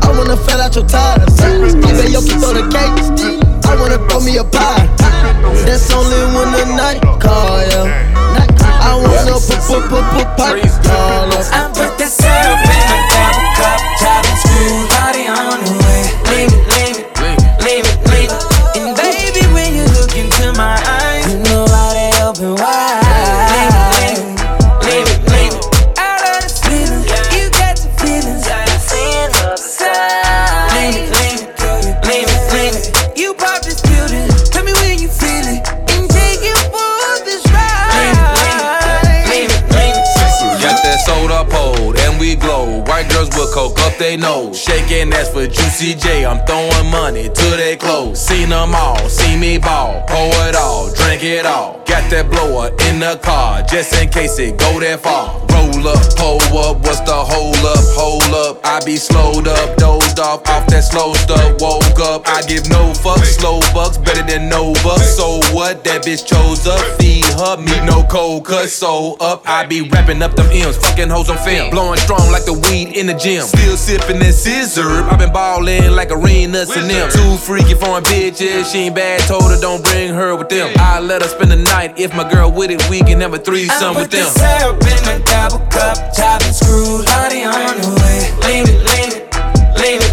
I 0.03 0.09
wanna 0.17 0.37
fill 0.37 0.61
out 0.61 0.75
your 0.75 0.85
tires. 0.85 1.35
Give 1.39 2.11
yo, 2.11 2.21
throw 2.21 2.53
the 2.53 2.67
cake. 2.67 2.95
I 3.65 3.75
wanna 3.79 3.97
throw 4.09 4.19
me 4.19 4.37
a 4.37 4.43
pie. 4.43 4.87
That's 5.65 5.91
only 5.91 6.19
when 6.35 6.51
the 6.51 6.65
night 6.75 7.01
call, 7.21 7.61
yo. 7.71 7.87
I 7.87 8.95
wanna 8.99 9.39
put 9.39 9.59
put 9.67 9.83
put 9.89 10.03
put 10.11 10.27
pipe 10.37 10.63
call, 10.83 11.31
yo. 11.31 12.02
Girls 43.09 43.29
with 43.29 43.53
coke 43.53 43.79
up 43.79 43.97
they 43.97 44.17
nose. 44.17 44.59
Shaking 44.59 45.13
ass 45.13 45.29
for 45.29 45.47
Juicy 45.47 45.95
J. 45.95 46.25
I'm 46.25 46.45
throwing 46.45 46.89
money 46.91 47.29
to 47.29 47.47
their 47.57 47.77
clothes. 47.77 48.19
Seen 48.19 48.49
them 48.49 48.75
all, 48.75 49.09
see 49.09 49.37
me 49.37 49.57
ball. 49.57 50.03
Pour 50.07 50.33
it 50.47 50.55
all, 50.55 50.93
drink 50.93 51.23
it 51.23 51.45
all. 51.45 51.83
Got 51.85 52.09
that 52.09 52.29
blower 52.31 52.69
in 52.89 52.99
the 52.99 53.19
car, 53.21 53.61
just 53.63 53.93
in 54.01 54.09
case 54.09 54.39
it 54.39 54.57
go 54.57 54.79
that 54.79 55.01
far. 55.01 55.37
Roll 55.51 55.87
up, 55.87 56.01
pull 56.15 56.41
up, 56.57 56.77
what's 56.81 57.01
the 57.01 57.13
hold 57.13 57.57
up? 57.57 57.83
Hold 57.93 58.33
up, 58.33 58.65
I 58.65 58.83
be 58.85 58.95
slowed 58.95 59.47
up, 59.47 59.77
dozed 59.77 60.19
off 60.19 60.47
off 60.47 60.65
that 60.67 60.81
slow 60.81 61.13
stuff. 61.13 61.61
Woke 61.61 61.99
up, 61.99 62.23
I 62.25 62.41
give 62.47 62.67
no 62.69 62.93
fucks, 62.97 63.37
slow 63.37 63.59
bucks, 63.73 63.97
better 63.97 64.23
than 64.23 64.49
no 64.49 64.73
bucks. 64.81 65.15
So 65.15 65.39
what? 65.53 65.83
That 65.83 66.03
bitch 66.03 66.25
chose 66.25 66.65
up, 66.65 66.79
feed 66.97 67.25
her, 67.37 67.57
me 67.57 67.85
no 67.85 68.03
cold 68.09 68.45
cut, 68.45 68.69
so 68.69 69.15
up. 69.19 69.43
I 69.45 69.65
be 69.65 69.81
wrapping 69.81 70.21
up 70.23 70.35
them 70.35 70.47
M's, 70.51 70.77
fucking 70.77 71.09
hoes 71.09 71.29
on 71.29 71.37
film, 71.39 71.69
blowing 71.69 71.99
strong 71.99 72.31
like 72.31 72.45
the 72.45 72.53
weed 72.53 72.92
in 72.95 73.07
the 73.07 73.13
gym. 73.13 73.43
Still 73.43 73.77
sipping 73.77 74.19
that 74.19 74.33
scissor, 74.33 74.87
I 75.09 75.15
been 75.17 75.33
ballin' 75.33 75.95
like 75.95 76.11
arenas 76.11 76.69
and 76.75 76.89
them. 76.89 77.09
Too 77.11 77.37
freaky 77.37 77.73
foreign 77.73 78.03
bitches, 78.03 78.71
she 78.71 78.89
ain't 78.89 78.95
bad, 78.95 79.21
told 79.27 79.43
her 79.51 79.59
don't 79.59 79.83
bring 79.83 80.13
her 80.13 80.35
with 80.35 80.49
them. 80.49 80.71
I 80.77 80.99
let 80.99 81.21
her 81.21 81.27
spend 81.27 81.51
the 81.51 81.57
night, 81.57 81.99
if 81.99 82.13
my 82.15 82.29
girl 82.29 82.51
with 82.51 82.71
it, 82.71 82.81
we 82.89 83.01
can 83.01 83.19
have 83.21 83.33
a 83.33 83.39
threesome 83.39 83.95
with 83.95 84.11
them. 84.11 84.21
I 84.21 84.29
put 84.29 84.33
the 84.33 84.39
syrup 84.39 84.83
in 84.83 84.99
my 85.05 85.17
double 85.25 85.65
cup, 85.67 85.97
chopping 86.13 86.53
screw, 86.53 87.03
honey 87.07 87.43
on 87.43 87.81
the 87.81 87.89
way. 87.99 88.19
Leave 88.47 88.69
it, 88.69 88.79
leave 88.85 89.13
it, 89.13 89.79
leave 89.79 90.01
it. 90.01 90.12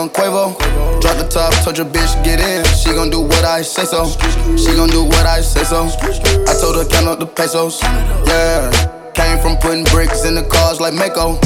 Young 0.00 0.08
Quavo. 0.08 0.56
Drop 1.02 1.16
the 1.18 1.28
top, 1.28 1.52
told 1.60 1.76
your 1.76 1.84
bitch 1.84 2.08
get 2.24 2.40
in. 2.40 2.64
She 2.72 2.88
gon' 2.96 3.10
do 3.10 3.20
what 3.20 3.44
I 3.44 3.60
say 3.60 3.84
so. 3.84 4.08
She 4.56 4.72
gon' 4.72 4.88
do 4.88 5.04
what 5.04 5.26
I 5.26 5.42
say 5.42 5.62
so. 5.62 5.92
I 6.48 6.56
told 6.56 6.80
her 6.80 6.88
count 6.88 7.04
up 7.04 7.18
the 7.20 7.26
pesos. 7.26 7.82
Yeah, 8.24 8.72
came 9.12 9.36
from 9.44 9.58
putting 9.58 9.84
bricks 9.92 10.24
in 10.24 10.36
the 10.36 10.42
cars 10.42 10.80
like 10.80 10.94
Mako. 10.94 11.36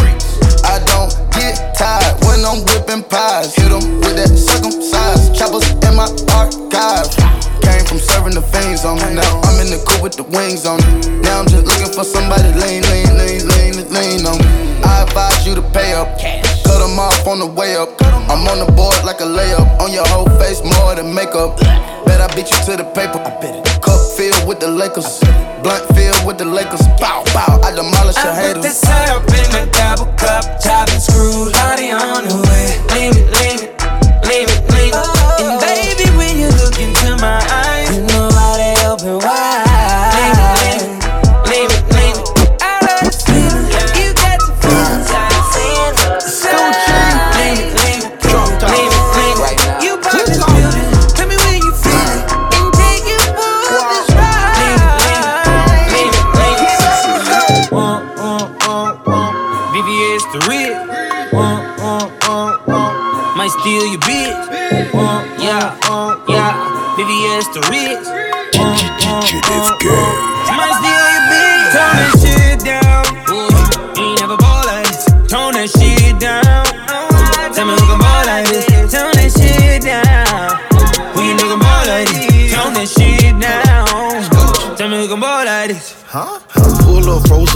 I 0.63 0.79
don't 0.87 1.11
get 1.35 1.75
tired 1.75 2.15
when 2.31 2.47
I'm 2.47 2.63
whipping 2.63 3.03
pies. 3.03 3.59
Hit 3.59 3.75
'em 3.75 3.99
with 3.99 4.23
that 4.23 4.31
circumcised 4.31 5.35
choppers 5.35 5.67
in 5.75 5.99
my 5.99 6.07
archive. 6.31 7.11
Came 7.59 7.85
from 7.91 7.99
serving 7.99 8.39
the 8.39 8.45
fiends 8.55 8.85
on 8.85 9.03
me. 9.03 9.19
Now 9.19 9.43
I'm 9.51 9.59
in 9.59 9.67
the 9.75 9.83
coupe 9.83 10.01
with 10.01 10.15
the 10.15 10.23
wings 10.31 10.63
on 10.65 10.79
me. 10.79 11.11
Now 11.27 11.43
I'm 11.43 11.49
just 11.51 11.67
looking 11.67 11.91
for 11.91 12.05
somebody 12.05 12.55
lean, 12.55 12.87
lean, 12.87 13.19
lean, 13.19 13.43
lean, 13.51 13.75
lean 13.91 14.23
on 14.31 14.39
me. 14.39 14.47
I 14.87 15.03
advise 15.03 15.43
you 15.45 15.57
to 15.57 15.63
pay 15.75 15.91
up. 15.99 16.07
Cut 16.23 16.54
'em 16.85 16.99
off 16.99 17.27
on 17.27 17.39
the 17.39 17.47
way 17.47 17.77
up. 17.77 17.89
I'm 18.29 18.47
on 18.49 18.59
the 18.59 18.71
board 18.73 19.03
like 19.05 19.21
a 19.21 19.25
layup. 19.25 19.81
On 19.81 19.91
your 19.93 20.07
whole 20.09 20.29
face, 20.39 20.63
more 20.63 20.95
than 20.95 21.15
makeup. 21.15 21.57
Bet 22.07 22.21
I 22.21 22.27
beat 22.35 22.51
you 22.51 22.59
to 22.67 22.77
the 22.77 22.85
paper. 22.85 23.19
I 23.25 23.31
bet 23.41 23.55
it. 23.57 23.65
Cup 23.83 24.01
filled 24.17 24.47
with 24.47 24.61
the 24.61 24.69
Lakers. 24.69 25.21
Blunt 25.63 25.85
filled 25.97 26.25
with 26.27 26.39
the 26.39 26.45
Lakers. 26.45 26.83
Bow, 27.01 27.25
bow. 27.33 27.61
I 27.65 27.71
demolish 27.75 28.17
your 28.17 28.33
I 28.33 28.37
put 28.37 28.47
haters. 28.47 28.65
the 28.65 28.73
syrup 28.87 29.25
in 29.41 29.47
my 29.57 29.65
double 29.73 30.13
cup, 30.21 30.45
chopping 30.61 31.01
screw, 31.01 31.51
honey 31.55 31.91
on 31.93 32.29
the 32.29 32.37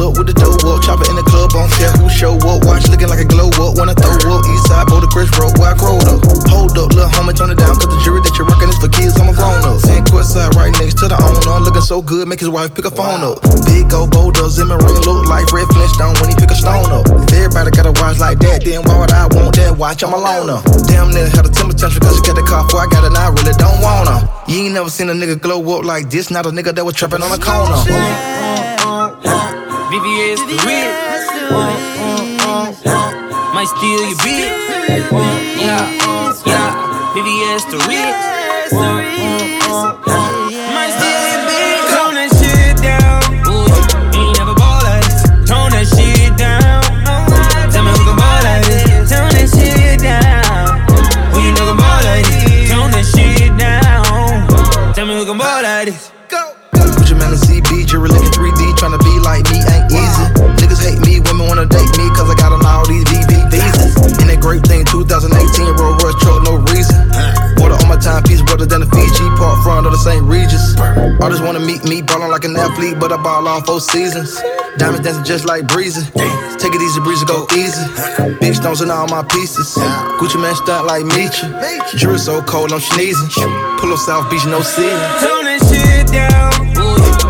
up, 0.01 0.17
with 0.17 0.27
the 0.31 0.35
dough 0.35 0.59
up. 0.71 0.83
Chopper 0.83 1.07
in 1.11 1.17
the 1.19 1.27
club, 1.27 1.55
on 1.59 1.69
care 1.75 1.91
who 1.99 2.07
show 2.09 2.35
up. 2.47 2.65
Watch 2.65 2.87
looking 2.89 3.11
like 3.11 3.21
a 3.21 3.29
glow 3.29 3.51
up. 3.59 3.79
Wanna 3.79 3.95
throw 3.95 4.15
up. 4.33 4.43
East 4.47 4.71
side, 4.71 4.87
Bouldercrest 4.87 5.35
Road, 5.39 5.55
where 5.59 5.75
I 5.75 5.77
growed 5.77 6.07
up. 6.07 6.23
Hold 6.49 6.79
up, 6.79 6.95
little 6.95 7.11
homie, 7.11 7.35
turn 7.35 7.51
it 7.51 7.59
down. 7.59 7.75
Cause 7.77 7.91
the 7.91 8.01
jury 8.03 8.23
that 8.23 8.35
you're 8.39 8.47
rocking 8.47 8.71
is 8.71 8.79
for 8.79 8.89
kids, 8.89 9.19
I'm 9.19 9.29
a 9.29 9.35
grown 9.35 9.61
up. 9.67 9.83
And 9.85 10.07
courtside, 10.07 10.55
right 10.55 10.73
next 10.79 10.99
to 11.03 11.11
the 11.11 11.19
owner. 11.19 11.61
Looking 11.63 11.83
so 11.83 12.01
good, 12.01 12.29
make 12.29 12.41
his 12.41 12.49
wife 12.49 12.75
pick 12.75 12.87
a 12.87 12.95
phone 12.95 13.23
up. 13.27 13.43
Big 13.67 13.91
old 13.93 14.11
boulder, 14.15 14.49
Zimmer 14.49 14.79
ring 14.79 14.99
look 15.03 15.27
like 15.27 15.51
Fred 15.51 15.67
Flintstone 15.69 16.15
when 16.23 16.31
he 16.31 16.37
pick 16.39 16.51
a 16.51 16.59
stone 16.59 16.89
up. 16.95 17.07
If 17.29 17.35
everybody 17.35 17.71
got 17.75 17.87
a 17.91 17.95
watch 17.99 18.19
like 18.19 18.39
that, 18.47 18.63
then 18.65 18.87
why 18.87 18.99
would 18.99 19.13
I 19.13 19.27
want 19.35 19.55
that 19.59 19.75
watch? 19.77 20.03
I'm 20.07 20.15
a 20.15 20.21
loner. 20.21 20.63
Damn 20.87 21.11
near 21.11 21.29
had 21.29 21.45
a 21.45 21.53
temper 21.53 21.75
tantrum 21.75 22.07
cause 22.07 22.17
she 22.17 22.23
got 22.23 22.39
the 22.39 22.47
car 22.47 22.65
before 22.65 22.81
I 22.81 22.89
got 22.89 23.05
it, 23.05 23.13
and 23.13 23.19
I 23.19 23.29
really 23.35 23.57
don't 23.59 23.81
want 23.83 24.07
her. 24.09 24.21
You 24.47 24.71
ain't 24.71 24.75
never 24.75 24.91
seen 24.91 25.11
a 25.11 25.17
nigga 25.17 25.41
glow 25.41 25.61
up 25.77 25.85
like 25.85 26.09
this, 26.11 26.31
not 26.31 26.47
a 26.47 26.51
nigga 26.51 26.75
that 26.75 26.85
was 26.85 26.95
trapping 26.95 27.23
on 27.23 27.31
the 27.35 27.41
corner. 27.43 28.78
VVS 29.99 30.39
the 30.47 30.55
real. 30.63 30.95
Uh, 31.51 31.75
uh, 31.99 32.23
uh, 32.47 32.71
uh. 32.87 33.53
Might 33.53 33.67
steal 33.67 33.99
your 33.99 34.15
bitch. 34.23 34.47
Uh, 35.11 35.27
yeah, 35.59 35.91
yeah. 36.47 37.15
VVS 37.19 37.67
the 37.67 37.79
real. 37.91 38.15
Uh, 38.71 38.79
uh, 38.79 39.03
uh, 39.67 39.99
uh. 40.07 40.31
Might 40.71 40.95
steal 40.95 41.19
your 41.35 41.43
bitch. 41.51 41.83
Tone 41.91 42.15
that 42.15 42.31
shit 42.31 42.79
down. 42.79 43.27
Ooh, 43.51 43.67
you 44.15 44.23
ain't 44.23 44.39
never 44.39 44.55
ball 44.55 44.79
like 44.87 45.03
this. 45.03 45.51
Tone 45.51 45.75
that 45.75 45.91
shit 45.91 46.31
down. 46.39 46.79
Tell 47.75 47.83
me 47.83 47.91
who 47.91 48.03
can 48.07 48.15
ball 48.15 48.39
like 48.47 48.71
this. 48.71 49.11
Tone 49.11 49.35
that 49.35 49.51
shit 49.51 49.99
down. 49.99 50.79
Who 51.35 51.43
you 51.43 51.51
looking 51.59 51.75
ball 51.75 51.99
like 52.07 52.23
this? 52.23 52.71
Tone 52.71 52.95
that 52.95 53.03
shit 53.03 53.51
down. 53.59 54.47
me 54.95 55.15
who 55.19 55.27
can 55.27 55.39
ball 55.39 55.63
like 55.67 55.91
this. 55.91 56.13
Go. 56.29 56.55
Put 56.71 57.11
your 57.11 57.19
man 57.19 57.33
in 57.33 57.39
CB, 57.39 57.87
jury 57.87 58.09
looking 58.11 58.31
3D, 58.31 58.58
tryna 58.79 59.03
be 59.03 59.19
like 59.27 59.43
me 59.51 59.59
ain't 59.59 59.91
easy. 59.91 60.27
Niggas 60.63 60.79
hate 60.79 61.03
me, 61.03 61.19
women 61.27 61.51
wanna 61.51 61.67
date 61.67 61.91
me, 61.99 62.07
cause 62.15 62.31
I 62.31 62.39
got 62.39 62.55
on 62.55 62.63
all 62.63 62.87
these 62.87 63.03
VV 63.11 63.51
visas. 63.51 63.99
In 64.23 64.31
that 64.31 64.39
great 64.39 64.63
thing, 64.63 64.87
2018, 64.87 65.35
Rolls 65.75 65.99
Royce 65.99 66.15
truck, 66.23 66.47
no 66.47 66.63
reason. 66.71 66.95
Water 67.59 67.75
on 67.75 67.91
my 67.91 67.99
timepiece, 67.99 68.41
brother 68.47 68.71
than 68.71 68.87
the 68.87 68.91
Fiji, 68.95 69.27
part 69.35 69.59
front 69.67 69.83
of 69.83 69.91
the 69.91 69.99
St. 69.99 70.23
Regis. 70.23 70.79
just 70.79 71.43
wanna 71.43 71.59
meet 71.59 71.83
me, 71.91 72.07
ballin' 72.07 72.31
like 72.31 72.47
an 72.47 72.55
athlete, 72.55 73.03
but 73.03 73.11
I 73.11 73.19
ball 73.19 73.51
all 73.51 73.61
four 73.67 73.83
seasons. 73.83 74.39
Diamonds 74.79 75.03
dancing 75.03 75.27
just 75.27 75.45
like 75.45 75.67
breezy. 75.67 76.07
Take 76.63 76.71
it 76.71 76.83
easy, 76.83 77.03
breezy, 77.03 77.27
go 77.27 77.51
easy. 77.59 77.83
Big 78.39 78.55
stones 78.55 78.79
in 78.79 78.95
all 78.95 79.11
my 79.11 79.27
pieces. 79.27 79.75
Gucci 80.23 80.39
Mane 80.39 80.55
stunt 80.55 80.87
like 80.87 81.03
Meechie. 81.03 81.51
Jury 81.99 82.19
so 82.19 82.43
cold, 82.47 82.71
I'm 82.71 82.79
sneezing. 82.79 83.27
Pull 83.83 83.91
up 83.91 83.99
South 83.99 84.31
Beach, 84.31 84.47
no 84.47 84.63
ceiling. 84.63 84.95
Tone 85.19 85.51
that 85.51 85.59
shit 85.67 86.07
down. 86.15 87.28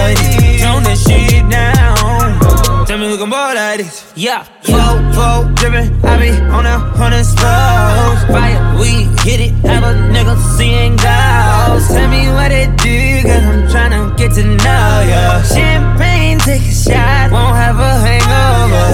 Like 0.00 0.16
this? 0.16 0.62
Tone 0.62 0.82
that 0.88 0.98
shit 0.98 1.44
down. 1.50 2.86
Tell 2.86 2.98
me 2.98 3.06
who 3.08 3.16
can 3.18 3.30
ball 3.30 3.54
like 3.54 3.78
this. 3.78 4.12
Yeah, 4.16 4.44
four, 4.62 4.96
four, 5.14 5.46
drippin'. 5.54 5.88
I 6.04 6.18
be 6.18 6.30
on 6.56 6.66
a 6.66 6.78
hundred 6.98 7.24
spokes. 7.24 8.22
Fire, 8.32 8.60
we 8.80 9.06
hit 9.24 9.40
it. 9.46 9.52
Have 9.68 9.84
a 9.84 9.94
nigga 10.14 10.36
seeing 10.56 10.96
ghosts. 10.96 11.88
Tell 11.94 12.08
me 12.10 12.28
what 12.36 12.50
it 12.50 12.70
do, 12.78 13.22
cause 13.22 13.44
I'm 13.50 13.62
tryna 13.72 14.16
get 14.16 14.32
to 14.34 14.44
know 14.44 14.92
ya. 15.12 15.42
Champagne, 15.42 16.38
take 16.38 16.62
a 16.62 16.74
shot. 16.84 17.30
Won't 17.30 17.56
have 17.56 17.78
a 17.78 17.92
hangover. 18.04 18.86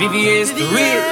VVS 0.00 0.48
the 0.56 0.64
real. 0.76 1.02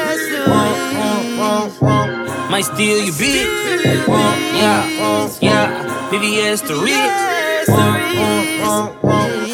Might 2.51 2.65
steal 2.65 2.99
your 3.05 3.15
bitch. 3.15 4.07
Yeah, 4.61 5.29
yeah. 5.41 6.11
VVS 6.11 6.61
the 6.69 6.75
real. 6.77 7.54
Might 7.67 9.54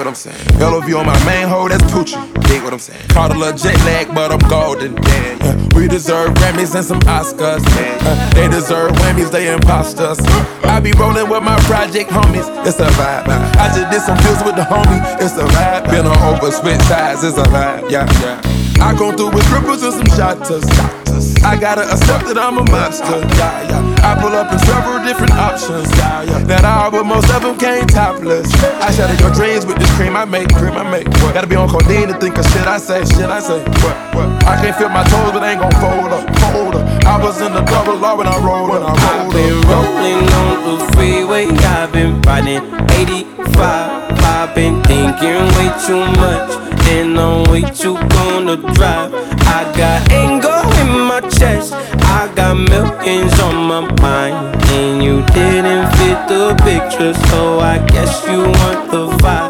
What 0.00 0.06
I'm 0.06 0.14
saying. 0.14 0.58
LOV 0.58 0.94
on 0.96 1.04
my 1.04 1.24
main 1.26 1.46
hoe, 1.46 1.68
that's 1.68 1.84
Poochie. 1.92 2.16
Dig 2.48 2.62
what 2.62 2.72
I'm 2.72 2.78
saying. 2.78 3.06
Caught 3.08 3.36
a 3.36 3.38
little 3.38 3.52
jet 3.52 3.76
lag, 3.84 4.08
but 4.14 4.32
I'm 4.32 4.38
golden. 4.48 4.96
Yeah, 4.96 5.36
yeah. 5.44 5.68
We 5.76 5.88
deserve 5.88 6.30
Grammys 6.40 6.74
and 6.74 6.82
some 6.82 7.00
Oscars. 7.00 7.60
Uh, 7.68 8.30
they 8.32 8.48
deserve 8.48 8.92
Whammies, 8.92 9.30
they 9.30 9.52
imposters. 9.52 10.18
I 10.64 10.80
be 10.80 10.92
rolling 10.92 11.28
with 11.28 11.42
my 11.42 11.58
project 11.68 12.08
homies, 12.08 12.48
it's 12.66 12.80
a 12.80 12.86
vibe. 12.96 13.28
I 13.28 13.68
just 13.76 13.90
did 13.92 14.00
some 14.00 14.16
deals 14.24 14.42
with 14.42 14.56
the 14.56 14.62
homie, 14.62 15.04
it's 15.20 15.36
a 15.36 15.44
vibe. 15.44 15.90
Been 15.90 16.06
on 16.06 16.16
over, 16.34 16.50
switch 16.50 16.80
sides, 16.88 17.22
it's 17.22 17.36
a 17.36 17.42
vibe. 17.42 17.90
Yeah, 17.90 18.08
yeah. 18.22 18.40
I 18.80 18.96
go 18.96 19.12
through 19.14 19.36
with 19.36 19.44
ripples 19.52 19.82
and 19.82 19.92
some 19.92 20.16
shotters. 20.16 20.64
I 21.44 21.56
gotta 21.56 21.84
accept 21.84 22.24
that 22.32 22.38
I'm 22.40 22.56
a 22.56 22.64
monster. 22.64 23.20
Yeah, 23.36 23.68
yeah. 23.68 24.00
I 24.00 24.16
pull 24.16 24.32
up 24.32 24.48
in 24.52 24.58
several 24.60 25.04
different 25.04 25.32
options. 25.36 25.88
Yeah, 26.00 26.22
yeah. 26.24 26.38
That 26.48 26.64
all, 26.64 26.90
but 26.90 27.04
most 27.04 27.28
of 27.28 27.42
them 27.44 27.58
came 27.60 27.86
topless. 27.86 28.48
I 28.80 28.88
shatter 28.92 29.16
your 29.20 29.32
dreams 29.36 29.66
with 29.68 29.76
this 29.76 29.89
cream 29.96 30.16
I 30.16 30.24
make, 30.24 30.48
cream 30.54 30.74
I 30.74 30.84
make. 30.90 31.08
What? 31.20 31.34
Gotta 31.34 31.46
be 31.46 31.56
on 31.56 31.68
codeine 31.68 32.08
to 32.08 32.18
think 32.18 32.38
of 32.38 32.44
shit 32.46 32.66
I 32.66 32.78
say, 32.78 33.04
shit 33.04 33.30
I 33.30 33.40
say. 33.40 33.60
What? 33.82 33.96
What? 34.14 34.28
I 34.44 34.56
can't 34.60 34.76
feel 34.76 34.88
my 34.88 35.04
toes, 35.04 35.32
but 35.32 35.42
I 35.42 35.52
ain't 35.52 35.60
gon' 35.60 35.72
fold 35.80 36.12
up, 36.12 36.24
fold 36.40 36.74
up. 36.74 37.04
I 37.04 37.22
was 37.22 37.40
in 37.40 37.52
the 37.52 37.62
double 37.62 37.96
law 37.96 38.16
when 38.16 38.26
I 38.26 38.38
rolled, 38.38 38.70
when 38.70 38.82
I 38.82 38.90
I've 38.90 39.32
been 39.32 39.60
rolling 39.70 40.26
on 40.40 40.78
the 40.78 40.92
freeway, 40.92 41.46
I've 41.46 41.92
been 41.92 42.20
riding 42.22 42.62
85. 42.90 44.10
I've 44.22 44.54
been 44.54 44.82
thinking 44.84 45.44
way 45.56 45.70
too 45.86 46.04
much, 46.18 46.50
and 46.88 47.18
I'm 47.18 47.44
way 47.50 47.62
too 47.62 47.94
gonna 48.16 48.56
drive. 48.74 49.12
I 49.46 49.64
got 49.76 50.10
anger 50.12 50.60
in 50.80 51.00
my 51.06 51.20
chest, 51.38 51.74
I 52.18 52.32
got 52.34 52.56
millions 52.56 53.38
on 53.40 53.56
my 53.56 53.82
mind, 54.00 54.56
and 54.70 55.02
you 55.02 55.22
didn't 55.34 55.86
fit 55.96 56.18
the 56.28 56.54
picture, 56.64 57.14
so 57.28 57.60
I 57.60 57.78
guess 57.86 58.26
you 58.26 58.40
want 58.40 58.90
the 58.90 59.08
vibe. 59.22 59.49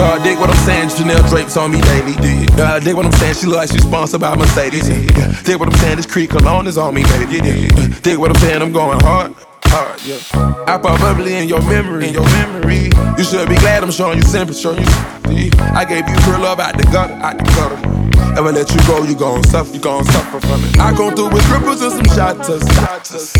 Uh, 0.00 0.18
dig 0.24 0.38
what 0.38 0.48
I'm 0.48 0.56
saying, 0.64 0.88
Chanel 0.88 1.22
drapes 1.28 1.58
on 1.58 1.72
me 1.72 1.80
daily. 1.82 2.14
Uh, 2.56 2.80
dig 2.80 2.96
what 2.96 3.04
I'm 3.04 3.12
saying, 3.12 3.34
she 3.34 3.46
look 3.46 3.56
like 3.56 3.70
she's 3.70 3.82
sponsored 3.82 4.22
by 4.22 4.34
Mercedes. 4.34 4.88
Yeah. 4.88 5.42
Dig 5.42 5.60
what 5.60 5.68
I'm 5.68 5.78
saying, 5.78 5.96
this 5.96 6.06
Creed 6.06 6.30
cologne 6.30 6.66
is 6.66 6.78
on 6.78 6.94
me, 6.94 7.02
baby. 7.02 7.38
Uh, 7.38 7.88
dig 8.00 8.18
what 8.18 8.30
I'm 8.30 8.36
saying, 8.36 8.62
I'm 8.62 8.72
going 8.72 8.98
hard. 9.00 9.34
Hard, 9.64 10.00
yeah. 10.02 10.18
I 10.66 10.78
pop 10.78 10.98
bubbly 11.00 11.34
in 11.34 11.48
your 11.48 11.60
memory, 11.62 12.08
in 12.08 12.14
your 12.14 12.24
memory. 12.24 12.90
You 13.18 13.24
should 13.24 13.46
be 13.48 13.56
glad 13.56 13.84
I'm 13.84 13.90
showing 13.90 14.16
you 14.16 14.24
sympathy, 14.24 14.58
showing 14.58 14.78
you 14.78 14.86
sympathy. 14.86 15.50
I 15.58 15.84
gave 15.84 16.08
you 16.08 16.16
pure 16.24 16.38
love 16.38 16.60
out 16.60 16.78
the 16.78 16.84
gutter, 16.84 17.14
out 17.14 17.36
the 17.36 17.44
gutter. 17.44 17.99
Ever 18.38 18.52
let 18.52 18.70
you 18.70 18.80
go, 18.86 19.02
you 19.02 19.14
gon' 19.14 19.42
suffer, 19.44 19.74
you 19.74 19.80
gon' 19.80 20.04
suffer 20.04 20.40
from 20.40 20.64
it. 20.64 20.78
I 20.78 20.94
come 20.94 21.14
through 21.14 21.30
with 21.30 21.46
ripples 21.50 21.82
and 21.82 21.92
some 21.92 22.08
shotters. 22.16 22.62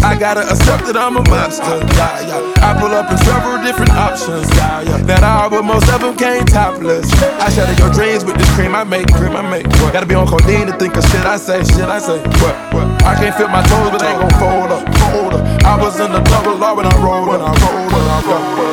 I 0.03 0.19
gotta 0.19 0.43
accept 0.43 0.87
that 0.87 0.97
I'm 0.97 1.17
a 1.17 1.23
monster. 1.31 1.79
Yeah, 1.95 2.27
yeah. 2.27 2.65
I 2.67 2.75
pull 2.79 2.93
up 2.93 3.11
in 3.11 3.19
several 3.19 3.63
different 3.63 3.93
options. 3.93 4.49
Yeah, 4.57 4.83
yeah. 4.83 4.99
That 5.07 5.23
all, 5.23 5.49
but 5.49 5.63
most 5.63 5.89
of 5.89 6.01
them 6.01 6.17
came 6.17 6.45
topless. 6.45 7.07
I 7.39 7.49
shatter 7.51 7.73
your 7.81 7.93
dreams 7.95 8.25
with 8.25 8.37
this 8.37 8.51
cream 8.55 8.75
I 8.75 8.85
make, 8.85 9.07
cream 9.15 9.37
I 9.37 9.43
make. 9.43 9.67
What? 9.81 9.93
Gotta 9.93 10.07
be 10.07 10.15
on 10.15 10.27
codeine 10.27 10.67
to 10.67 10.77
think 10.77 10.97
of 10.97 11.05
shit 11.09 11.25
I 11.25 11.37
say, 11.37 11.63
shit 11.65 11.89
I 11.89 11.99
say. 11.99 12.19
What? 12.43 12.55
What? 12.75 12.87
I 13.07 13.15
can't 13.15 13.35
feel 13.37 13.49
my 13.49 13.63
toes, 13.63 13.91
but 13.95 14.03
they 14.03 14.13
gon' 14.13 14.35
fold 14.43 14.75
up, 14.75 14.85
fold 14.99 15.35
up. 15.39 15.43
I 15.65 15.79
was 15.81 15.99
in 16.01 16.11
the 16.13 16.21
double 16.29 16.57
law 16.57 16.75
when 16.75 16.87
I 16.87 16.95
rolled, 16.99 17.29
when 17.29 17.41
I 17.41 17.53
rolled, 17.63 17.93
when 17.95 18.05
I 18.05 18.19
rolled. 18.27 18.71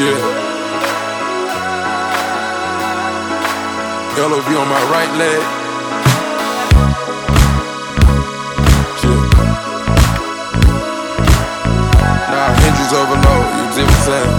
Yeah. 0.00 0.45
LOV 4.18 4.48
on 4.48 4.68
my 4.68 4.82
right 4.90 5.12
leg. 5.18 5.42
Nah, 12.30 12.50
hinges 12.60 12.92
overload, 12.94 13.46
you 13.56 13.64
see 13.74 13.84
what 13.84 13.92
I'm 13.92 14.00
saying? 14.08 14.32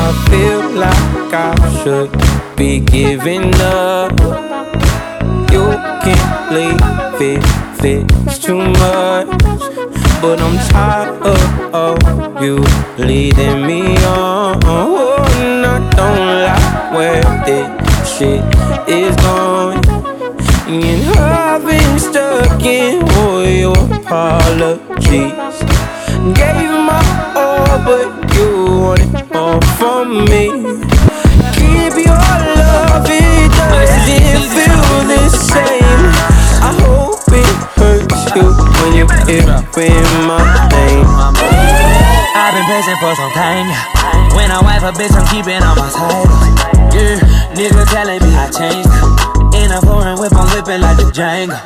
I 0.00 0.08
feel 0.30 0.62
like 0.70 1.34
I 1.34 1.52
should 1.82 2.10
be 2.56 2.80
giving 2.80 3.54
up. 3.60 4.12
You 5.52 5.64
can't 6.04 6.50
leave 6.50 6.80
it, 7.20 7.44
it's 7.84 8.38
too 8.38 8.56
much. 8.56 9.28
But 10.22 10.40
I'm 10.40 10.56
tired 10.70 11.22
of, 11.26 11.74
of 11.74 12.42
you 12.42 12.64
leading 12.96 13.66
me 13.66 13.96
on. 14.04 15.07
Shit 18.18 18.42
is 18.88 19.14
going. 19.22 19.78
And 20.66 21.18
I've 21.18 21.64
been 21.64 21.98
stuck 22.00 22.60
in 22.62 23.08
all 23.16 23.44
your 23.44 23.78
apologies. 23.94 25.56
Gave 26.34 26.72
my 26.88 26.98
all, 27.38 27.78
but 27.86 28.10
you 28.34 28.50
wanted 28.82 29.30
more 29.32 29.62
from 29.78 30.24
me. 30.24 30.50
Keep 31.54 31.94
your 32.06 32.26
love, 32.58 33.06
it 33.06 33.50
doesn't 33.54 34.50
feel 34.50 34.82
the 35.06 35.22
same. 35.30 36.02
I 36.68 36.74
hope 36.82 37.22
it 37.30 37.56
hurts 37.78 38.34
you 38.34 38.50
when 38.82 38.92
you 38.98 39.06
hear 39.30 39.46
my 40.26 40.42
name. 40.74 41.06
I've 42.34 42.54
been 42.54 42.66
patient 42.66 42.98
for 42.98 43.14
some 43.14 43.32
time. 43.32 44.17
When 44.34 44.50
I 44.50 44.60
wife 44.62 44.82
a 44.82 44.92
bitch, 44.92 45.14
I'm 45.14 45.26
keeping 45.28 45.62
on 45.62 45.76
my 45.76 45.88
titles. 45.90 46.58
Yeah, 46.94 47.20
nigga 47.54 47.84
telling 47.92 48.20
me 48.22 48.30
I 48.34 48.50
changed. 48.50 49.18
In 49.54 49.70
a 49.72 49.80
foreign 49.80 50.18
whip, 50.18 50.32
I'm 50.34 50.48
whipping 50.54 50.80
like 50.80 50.96
the 50.96 51.10
Django. 51.10 51.58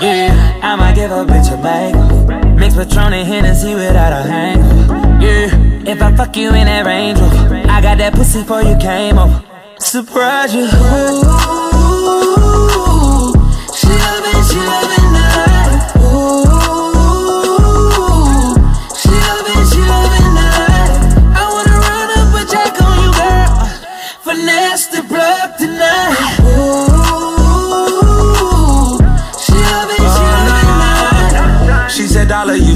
Yeah, 0.00 0.60
I 0.62 0.76
might 0.76 0.94
give 0.94 1.10
a 1.10 1.24
bitch 1.24 1.52
a 1.52 1.56
bag. 1.62 1.94
Mix 2.56 2.74
Patron 2.74 3.12
and 3.12 3.26
Hennessy 3.26 3.74
without 3.74 4.12
a 4.12 4.22
hang. 4.22 4.58
Yeah, 5.20 5.90
if 5.90 6.00
I 6.00 6.14
fuck 6.16 6.36
you 6.36 6.48
in 6.48 6.66
that 6.66 6.86
Range 6.86 7.18
Rover, 7.18 7.62
I 7.68 7.80
got 7.80 7.98
that 7.98 8.14
pussy 8.14 8.40
before 8.40 8.62
you 8.62 8.76
came 8.78 9.18
over. 9.18 9.42
Surprise 9.78 10.54
you. 10.54 10.66
she 10.68 11.63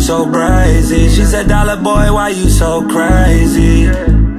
so 0.09 0.25
brazy. 0.25 1.05
She 1.15 1.23
said, 1.23 1.49
Dollar 1.49 1.77
boy, 1.77 2.09
why 2.11 2.31
you 2.31 2.49
so 2.49 2.81
crazy? 2.89 3.85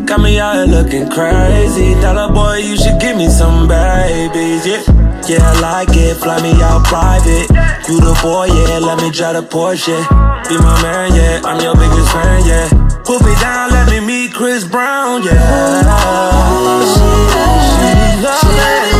Got 0.03 0.19
me 0.19 0.39
out 0.39 0.55
here 0.55 0.65
looking 0.65 1.07
crazy. 1.11 1.93
Dollar 2.01 2.33
boy, 2.33 2.57
you 2.57 2.75
should 2.75 2.99
give 2.99 3.15
me 3.15 3.29
some 3.29 3.67
babies, 3.67 4.65
yeah. 4.65 4.81
Yeah, 5.29 5.45
I 5.45 5.59
like 5.61 5.93
it, 5.93 6.17
fly 6.17 6.41
me 6.41 6.59
out 6.63 6.85
private. 6.85 7.45
You 7.87 8.01
the 8.01 8.17
boy, 8.23 8.47
yeah, 8.49 8.79
let 8.79 8.97
me 8.97 9.11
drive 9.11 9.35
the 9.35 9.43
Porsche. 9.45 9.93
Be 10.49 10.57
my 10.57 10.81
man, 10.81 11.13
yeah, 11.13 11.45
I'm 11.45 11.61
your 11.61 11.75
biggest 11.75 12.09
fan, 12.13 12.47
yeah. 12.49 12.67
Put 13.05 13.21
me 13.21 13.35
down, 13.37 13.69
let 13.69 13.91
me 13.91 13.99
meet 13.99 14.33
Chris 14.33 14.65
Brown, 14.65 15.21
yeah. 15.21 15.37
She 16.81 17.13
it, 17.85 18.95
she 18.95 18.98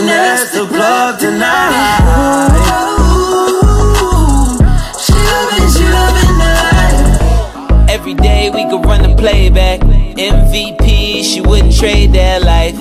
Finesse 0.00 0.52
the 0.52 0.64
plug 0.66 1.18
tonight. 1.18 2.00
She 4.96 5.12
loving, 5.12 5.68
she 5.68 5.84
loving. 5.92 6.40
Every 7.90 8.14
day 8.14 8.48
we 8.48 8.64
could 8.64 8.82
run 8.82 9.02
the 9.02 9.14
playback. 9.14 9.80
MVP, 10.16 11.22
she 11.22 11.42
wouldn't 11.42 11.76
trade 11.76 12.14
that 12.14 12.40
life. 12.44 12.76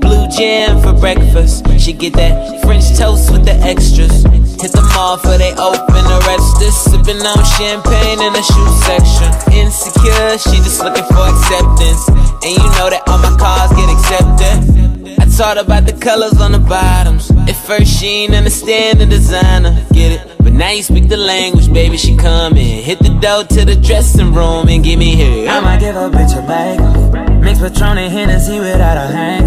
Blue 0.00 0.28
jam 0.28 0.80
for 0.80 0.92
breakfast. 0.92 1.66
She 1.80 1.92
get 1.92 2.12
that 2.14 2.62
French 2.62 2.96
toast 2.96 3.32
with 3.32 3.44
the 3.44 3.58
extras. 3.66 4.22
Hit 4.62 4.70
the 4.70 4.82
mall 4.94 5.16
for 5.16 5.36
they 5.36 5.50
open 5.58 6.02
the 6.06 6.22
register. 6.30 6.70
Sipping 6.70 7.26
on 7.26 7.42
champagne 7.58 8.22
in 8.22 8.32
the 8.32 8.42
shoe 8.46 8.72
section. 8.86 9.34
Insecure, 9.50 10.38
she 10.38 10.62
just 10.62 10.78
looking 10.78 11.06
for 11.10 11.26
acceptance. 11.26 12.06
And 12.46 12.54
you 12.54 12.70
know 12.78 12.86
that 12.86 13.02
all 13.08 13.18
my 13.18 13.34
cars 13.36 13.74
get 13.74 13.90
accepted. 13.90 15.21
Taught 15.42 15.58
about 15.58 15.86
the 15.86 15.92
colors 15.94 16.40
on 16.40 16.52
the 16.52 16.60
bottoms. 16.60 17.28
At 17.48 17.56
first, 17.66 17.98
she 17.98 18.06
ain't 18.06 18.32
understand 18.32 19.00
the 19.00 19.06
designer. 19.06 19.74
Get 19.92 20.12
it? 20.12 20.36
But 20.38 20.52
now 20.52 20.70
you 20.70 20.84
speak 20.84 21.08
the 21.08 21.16
language, 21.16 21.72
baby. 21.72 21.96
She 21.96 22.16
come 22.16 22.56
in. 22.56 22.84
Hit 22.84 23.00
the 23.00 23.08
door 23.20 23.42
to 23.42 23.64
the 23.64 23.74
dressing 23.74 24.32
room 24.32 24.68
and 24.68 24.84
give 24.84 25.00
me 25.00 25.16
here. 25.16 25.48
I 25.48 25.58
might 25.58 25.80
give 25.80 25.96
a 25.96 26.08
bitch 26.10 26.38
a 26.38 26.46
bag. 26.46 27.42
Mix 27.42 27.58
Patron 27.58 27.98
and 27.98 28.12
Hennessy 28.12 28.60
without 28.60 28.96
a 28.96 29.12
hang. 29.12 29.42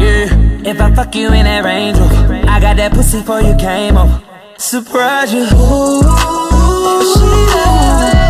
Yeah, 0.00 0.70
if 0.70 0.80
I 0.80 0.94
fuck 0.94 1.14
you 1.14 1.26
in 1.26 1.44
that 1.44 1.66
Range 1.66 1.98
Rover, 1.98 2.40
I 2.48 2.58
got 2.58 2.78
that 2.78 2.92
pussy 2.92 3.18
before 3.18 3.42
you 3.42 3.54
came 3.56 3.98
over. 3.98 4.22
Surprise 4.56 5.34
you. 5.34 5.42
Ooh, 5.42 6.00
she 7.12 8.25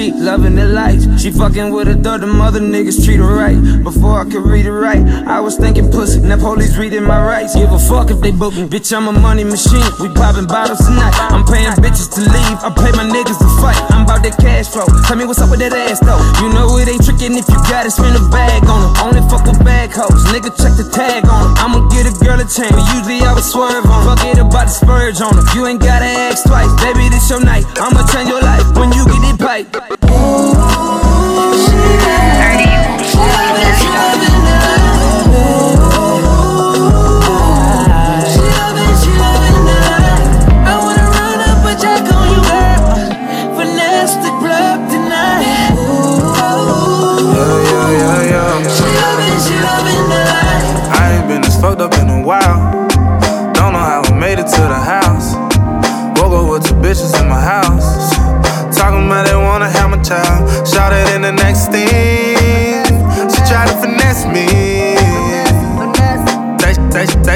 she 0.00 0.12
loving 0.12 0.54
the 0.54 0.64
lights. 0.64 1.04
She 1.20 1.30
fucking 1.30 1.72
with 1.72 1.88
a 1.88 1.94
thought 1.94 2.20
them 2.20 2.40
other 2.40 2.60
niggas 2.60 3.04
treat 3.04 3.20
her 3.20 3.28
right. 3.28 3.58
Before 3.84 4.20
I 4.20 4.24
could 4.24 4.44
read 4.48 4.64
it 4.64 4.72
right, 4.72 5.04
I 5.28 5.40
was 5.40 5.56
thinking 5.56 5.90
pussy. 5.90 6.20
Now 6.20 6.40
police 6.40 6.76
reading 6.76 7.04
my 7.04 7.20
rights. 7.20 7.54
Give 7.54 7.70
a 7.70 7.78
fuck 7.78 8.10
if 8.10 8.20
they 8.20 8.32
book 8.32 8.54
me. 8.54 8.64
Bitch, 8.64 8.88
I'm 8.96 9.08
a 9.08 9.12
money 9.12 9.44
machine. 9.44 9.84
We 10.00 10.08
popping 10.08 10.46
bottles 10.46 10.80
tonight. 10.80 11.12
I'm 11.28 11.44
paying 11.44 11.68
bitches 11.84 12.08
to 12.16 12.20
leave. 12.24 12.58
I 12.64 12.72
pay 12.72 12.92
my 12.96 13.04
niggas 13.04 13.36
to 13.36 13.48
fight. 13.60 13.76
I'm 13.92 14.08
about 14.08 14.24
that 14.24 14.40
cash 14.40 14.68
flow. 14.72 14.88
Tell 15.04 15.16
me 15.16 15.24
what's 15.28 15.40
up 15.40 15.50
with 15.50 15.60
that 15.60 15.76
ass 15.76 16.00
though. 16.00 16.20
You 16.40 16.48
know 16.56 16.80
it 16.80 16.88
ain't 16.88 17.04
tricking 17.04 17.36
if 17.36 17.44
you 17.52 17.60
got 17.68 17.84
it. 17.84 17.92
Spend 17.92 18.16
a 18.16 18.24
bag 18.32 18.64
on 18.72 18.80
her. 18.80 18.92
Only 19.04 19.20
fuck 19.28 19.44
with 19.44 19.60
bag 19.60 19.92
hoes. 19.92 20.24
Nigga, 20.32 20.48
check 20.56 20.80
the 20.80 20.88
tag 20.88 21.28
on. 21.28 21.52
I'ma 21.60 21.84
get 21.92 22.08
a 22.08 22.12
girl 22.24 22.40
a. 22.40 22.48
But 22.48 22.84
usually 22.96 23.20
I 23.20 23.36
would 23.36 23.44
swerve 23.44 23.84
on 23.84 24.08
her. 24.08 24.16
Fuck 24.16 24.24
it 24.24 24.40
about 24.40 24.64
the 24.64 24.72
spurge 24.72 25.20
on 25.20 25.36
her. 25.36 25.44
You 25.52 25.68
ain't 25.68 25.82
gotta 25.84 26.08
ask 26.08 26.48
twice. 26.48 26.72
Baby, 26.80 27.12
this 27.12 27.28
your 27.28 27.44
night. 27.44 27.68
I'ma 27.76 28.00
change 28.08 28.32
your 28.32 28.40
life 28.40 28.64
when 28.80 28.96
you 28.96 29.04
get 29.04 29.28
it 29.28 29.36
pipe. 29.36 29.89
I 29.90 30.69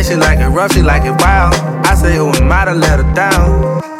she 0.04 0.16
like 0.16 0.38
it 0.38 0.48
rough, 0.48 0.72
she 0.72 0.82
like 0.82 1.04
it 1.04 1.16
wild. 1.20 1.54
I 1.86 1.94
say 1.94 2.18
oh, 2.18 2.30
who 2.30 2.44
am 2.44 2.52
I 2.52 2.64
to 2.66 2.74
let 2.74 3.00
her 3.00 3.14
down? 3.14 3.93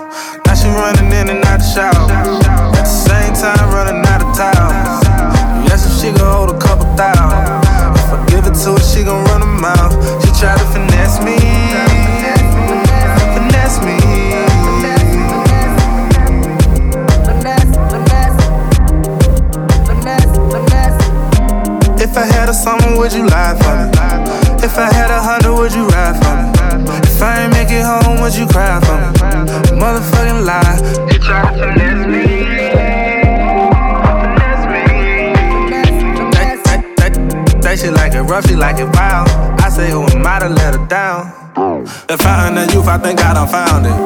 I 42.95 42.99
think 43.03 43.19
I 43.19 43.35
done 43.35 43.51
found 43.51 43.91
it. 43.91 43.99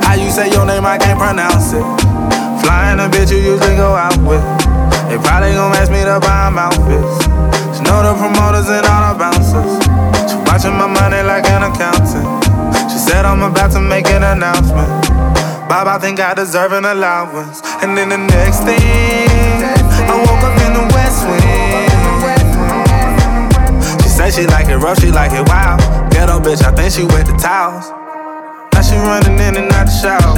How 0.00 0.16
you 0.16 0.32
say 0.32 0.48
your 0.48 0.64
name, 0.64 0.88
I 0.88 0.96
can't 0.96 1.20
pronounce 1.20 1.76
it. 1.76 1.84
Flying 2.64 2.96
a 2.96 3.12
bitch 3.12 3.28
you 3.28 3.44
usually 3.44 3.76
go 3.76 3.92
out 3.92 4.16
with. 4.24 4.40
They 5.12 5.20
probably 5.20 5.52
gon' 5.52 5.76
ask 5.76 5.92
me 5.92 6.00
to 6.00 6.16
buy 6.24 6.48
them 6.48 6.56
outfits. 6.56 7.28
She 7.76 7.84
know 7.84 8.00
the 8.00 8.16
promoters 8.16 8.72
and 8.72 8.88
all 8.88 9.12
the 9.12 9.20
bouncers. 9.20 9.68
She 10.32 10.36
watching 10.48 10.72
my 10.72 10.88
money 10.88 11.20
like 11.28 11.44
an 11.52 11.68
accountant. 11.68 12.24
She 12.88 12.96
said 12.96 13.28
I'm 13.28 13.44
about 13.44 13.76
to 13.76 13.84
make 13.84 14.08
an 14.08 14.24
announcement. 14.24 14.88
Bob, 15.68 15.84
I 15.84 15.98
think 16.00 16.18
I 16.18 16.32
deserve 16.32 16.72
an 16.72 16.86
allowance. 16.88 17.60
And 17.84 17.92
then 17.92 18.08
the 18.08 18.16
next 18.16 18.64
thing, 18.64 18.80
I 18.80 20.16
woke 20.24 20.40
up 20.40 20.56
in 20.64 20.72
the 20.72 20.88
West 20.96 21.20
Wing. 21.28 21.92
She 24.00 24.08
said 24.08 24.32
she 24.32 24.48
like 24.48 24.72
it 24.72 24.80
rough, 24.80 25.04
she 25.04 25.12
like 25.12 25.36
it 25.36 25.46
wild. 25.52 25.84
Ghetto 26.16 26.40
bitch, 26.40 26.64
I 26.64 26.72
think 26.72 26.96
she 26.96 27.04
wet 27.04 27.26
the 27.26 27.36
towels 27.36 27.85
out. 30.04 30.35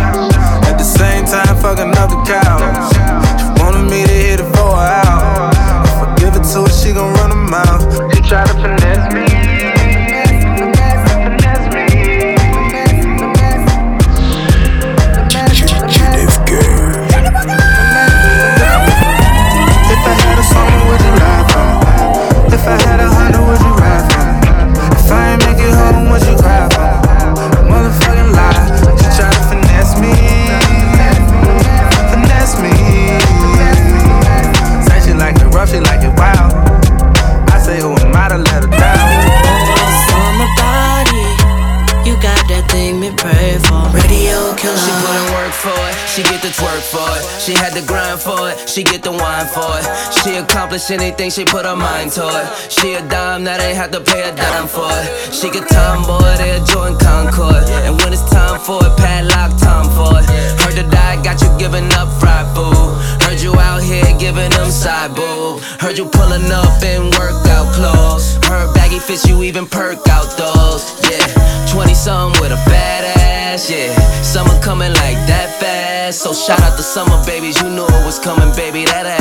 accomplish 50.78 50.90
anything 50.90 51.30
she 51.30 51.44
put 51.44 51.64
her 51.64 51.76
mind 51.76 52.12
to 52.12 52.22
it. 52.22 52.70
She 52.70 52.94
a 52.94 53.02
dime 53.08 53.44
that 53.44 53.60
ain't 53.60 53.76
have 53.76 53.90
to 53.92 54.00
pay 54.00 54.28
a 54.28 54.34
dime 54.34 54.68
for. 54.68 54.86
It. 54.86 55.34
She 55.34 55.50
could 55.50 55.66
tomboy, 55.68 56.36
they 56.38 56.54
a 56.56 56.60
join 56.64 56.98
Concord. 56.98 57.64
And 57.86 57.98
when 58.00 58.12
it's 58.12 58.22
time 58.30 58.60
for 58.60 58.78
it, 58.84 58.94
padlock 58.96 59.58
time 59.58 59.88
for 59.96 60.18
it. 60.18 60.26
Heard 60.62 60.76
the 60.76 60.86
die, 60.90 61.22
got 61.22 61.40
you 61.42 61.50
giving 61.58 61.90
up 61.94 62.08
fried 62.20 62.46
food. 62.54 62.94
Heard 63.26 63.40
you 63.40 63.54
out 63.58 63.82
here 63.82 64.06
giving 64.18 64.50
them 64.50 64.70
side 64.70 65.14
boob. 65.14 65.60
Heard 65.80 65.98
you 65.98 66.06
pulling 66.06 66.50
up 66.50 66.82
in 66.82 67.10
workout 67.18 67.74
clothes. 67.74 68.38
Her 68.46 68.72
baggy 68.74 68.98
fits 68.98 69.26
you 69.26 69.42
even 69.42 69.66
perk 69.66 69.98
out 70.08 70.30
those. 70.38 70.82
Yeah, 71.10 71.26
20 71.72 71.94
something 71.94 72.40
with 72.40 72.52
a 72.52 72.60
bad 72.70 73.04
ass. 73.18 73.70
Yeah, 73.70 73.94
summer 74.22 74.54
coming 74.62 74.92
like 74.92 75.18
that 75.26 75.58
fast. 75.58 76.20
So 76.22 76.32
shout 76.32 76.60
out 76.60 76.76
to 76.76 76.82
summer 76.82 77.18
babies, 77.26 77.60
you 77.60 77.68
knew 77.68 77.84
it 77.84 78.04
was 78.06 78.18
coming, 78.18 78.54
baby. 78.54 78.84
That 78.84 79.06
ass. 79.06 79.17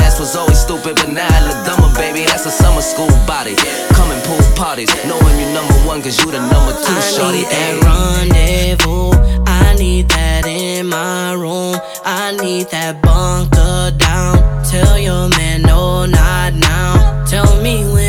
body. 3.54 3.94
Come 3.94 4.10
and 4.10 4.22
parties, 4.56 4.90
knowing 5.06 5.40
you're 5.40 5.52
number 5.52 5.74
one, 5.86 6.02
cause 6.02 6.18
you 6.18 6.30
the 6.30 6.40
number 6.40 6.72
two, 6.72 7.00
I. 7.00 7.32
Need 7.32 7.46
that 7.46 7.82
rendezvous, 7.84 9.12
I 9.46 9.74
need 9.78 10.08
that 10.10 10.46
in 10.46 10.86
my 10.86 11.32
room. 11.32 11.76
I 12.04 12.36
need 12.42 12.68
that 12.70 13.02
bunker 13.02 13.96
down. 13.96 14.64
Tell 14.64 14.98
your 14.98 15.28
man, 15.28 15.62
no, 15.62 16.06
not 16.06 16.54
now. 16.54 17.24
Tell 17.26 17.60
me 17.62 17.84
when. 17.92 18.07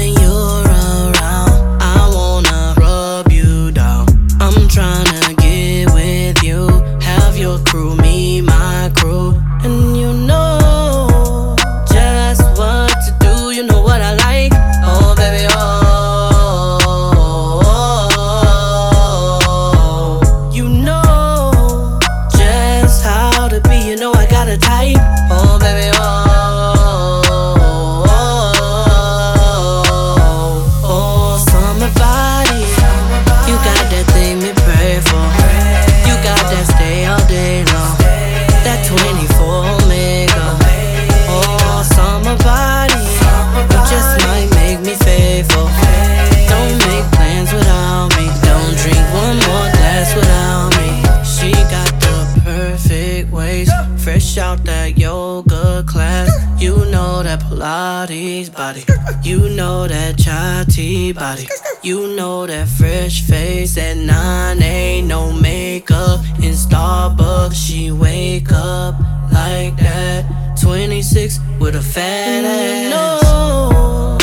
You 59.29 59.47
know 59.47 59.87
that 59.87 60.17
chatty 60.17 61.11
body. 61.13 61.47
You 61.83 62.15
know 62.15 62.47
that 62.47 62.67
fresh 62.67 63.21
face 63.21 63.75
that 63.75 63.95
nine 63.95 64.59
ain't 64.63 65.07
no 65.07 65.31
makeup. 65.31 66.21
In 66.41 66.53
Starbucks, 66.53 67.53
she 67.53 67.91
wake 67.91 68.51
up 68.51 68.95
like 69.31 69.77
that. 69.77 70.57
26 70.59 71.39
with 71.59 71.75
a 71.75 71.81
fat 71.83 72.43
mm, 72.43 72.47
ass. 72.47 73.21
No. 73.23 74.18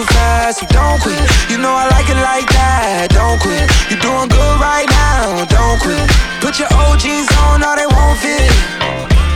Too 0.00 0.14
fast, 0.14 0.60
so 0.60 0.66
don't 0.66 1.00
quit. 1.02 1.20
You 1.50 1.58
know 1.58 1.72
I 1.72 1.88
like 1.92 2.08
it 2.08 2.16
like 2.16 2.48
that, 2.56 3.12
don't 3.12 3.36
quit. 3.40 3.68
You're 3.92 4.00
doing 4.00 4.28
good 4.32 4.56
right 4.56 4.88
now, 4.88 5.44
don't 5.44 5.78
quit. 5.80 6.00
Put 6.40 6.56
your 6.56 6.70
OGs 6.72 7.28
on, 7.44 7.60
all 7.60 7.76
they 7.76 7.84
won't 7.84 8.16
fit. 8.16 8.48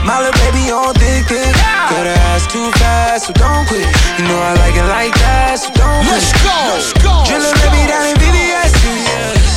My 0.01 0.21
little 0.21 0.33
baby 0.41 0.69
on 0.73 0.93
thick, 0.97 1.29
thick. 1.29 1.53
Girl, 1.89 2.05
that 2.05 2.17
ass 2.33 2.49
too 2.49 2.69
fast, 2.81 3.29
so 3.29 3.33
don't 3.33 3.65
quit. 3.69 3.85
You 4.17 4.25
know 4.25 4.37
I 4.37 4.57
like 4.57 4.73
it 4.77 4.87
like 4.89 5.13
that, 5.21 5.61
so 5.61 5.69
don't 5.77 6.01
quit. 6.05 6.17
Let's 6.17 6.33
go, 6.41 6.57
let's 6.73 6.91
go. 6.97 7.13
Drillin' 7.29 7.53
baby 7.61 7.85
down 7.85 8.05
in 8.09 8.17
VVS. 8.17 8.73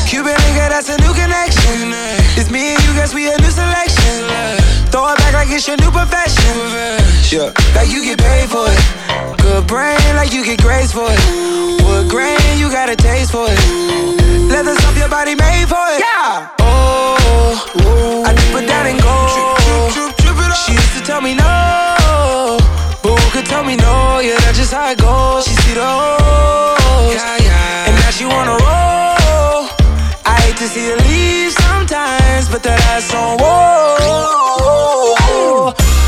Cuban 0.09 0.37
nigga, 0.45 0.69
that's 0.69 0.93
a 0.93 0.97
new 1.01 1.13
connection. 1.17 1.93
It's 2.37 2.51
me 2.53 2.77
and 2.77 2.81
you, 2.85 2.93
guess 2.93 3.15
we 3.15 3.29
a 3.33 3.37
new 3.41 3.53
selection. 3.53 4.68
Throw 4.91 5.13
it 5.13 5.19
back 5.19 5.35
like 5.35 5.51
it's 5.51 5.69
your 5.69 5.77
new 5.77 5.91
profession. 5.91 6.57
Yeah, 7.31 7.53
like 7.77 7.91
you 7.91 8.03
get 8.03 8.19
paid 8.19 8.49
for 8.49 8.67
it. 8.69 8.81
Good 9.43 9.67
brain, 9.67 9.99
like 10.17 10.33
you 10.33 10.45
get 10.45 10.63
grades 10.63 10.93
for 10.93 11.07
it. 11.11 11.21
Wood 11.85 12.09
grain, 12.09 12.39
you 12.57 12.71
got 12.71 12.89
a 12.89 12.97
taste 12.97 13.33
for 13.33 13.47
it. 13.49 13.61
Leathers 14.49 14.79
up 14.85 14.97
your 14.97 15.09
body 15.09 15.35
made 15.35 15.67
for 15.69 15.85
it. 15.93 16.01
Yeah. 16.01 16.49
Oh, 16.61 18.25
I 18.27 18.33
dip 18.33 18.63
it 18.63 18.67
down 18.67 18.87
and 18.87 19.01
go. 19.03 19.15
She 20.65 20.73
used 20.73 20.99
to 20.99 21.03
tell 21.05 21.21
me 21.21 21.35
no, 21.35 22.59
who 23.03 23.15
could 23.31 23.47
tell 23.47 23.65
me 23.65 23.77
no? 23.77 24.19
Yeah, 24.21 24.37
that's 24.41 24.59
just 24.59 24.73
how 24.73 24.91
it 24.91 24.99
goes. 24.99 25.47
She 25.47 25.55
see 25.63 25.75
the 25.75 25.85
hoes, 25.85 27.15
yeah, 27.15 27.37
yeah. 27.41 27.87
and 27.89 27.95
now 27.97 28.11
she 28.11 28.25
wanna 28.25 28.53
roll. 28.53 29.69
I 30.25 30.37
hate 30.45 30.57
to 30.57 30.67
see 30.69 30.89
her 30.89 30.97
leave 30.97 31.68
sometimes, 31.89 32.49
but 32.49 32.63
that 32.63 32.79
ass 32.93 33.15
on 33.15 33.39
whoa. 33.41 34.77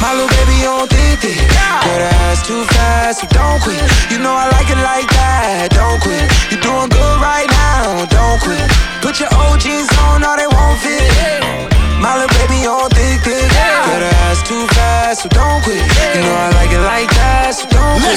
My 0.01 0.13
little 0.13 0.29
baby 0.37 0.67
on 0.69 0.87
thick. 0.89 1.21
Girl, 1.25 1.33
that 1.33 2.13
ass 2.29 2.47
too 2.47 2.65
fast, 2.77 3.21
so 3.21 3.27
don't 3.33 3.61
quit. 3.63 3.81
You 4.13 4.19
know 4.19 4.33
I 4.33 4.49
like 4.53 4.69
it 4.69 4.77
like 4.77 5.09
that, 5.17 5.73
don't 5.73 6.01
quit. 6.05 6.29
You 6.53 6.61
doing 6.61 6.89
good 6.93 7.17
right 7.21 7.49
now, 7.49 8.05
don't 8.13 8.41
quit. 8.45 8.61
Put 9.01 9.21
your 9.21 9.33
OGs 9.33 9.89
on, 10.05 10.25
all 10.25 10.37
they 10.37 10.47
won't 10.47 10.79
fit. 10.81 11.70
My 12.01 12.17
little 12.17 12.33
baby 12.41 12.65
on 12.65 12.89
thick, 12.97 13.21
thick. 13.21 13.45
Girl, 13.53 14.01
that 14.01 14.01
ass 14.25 14.41
too 14.41 14.65
fast, 14.73 15.21
so 15.23 15.29
don't 15.29 15.61
quit. 15.61 15.85
You 16.17 16.25
know 16.25 16.33
I 16.33 16.49
like 16.57 16.73
it 16.73 16.81
like 16.81 17.13
that, 17.13 17.53
so 17.53 17.69
don't 17.69 18.01
quit. 18.01 18.17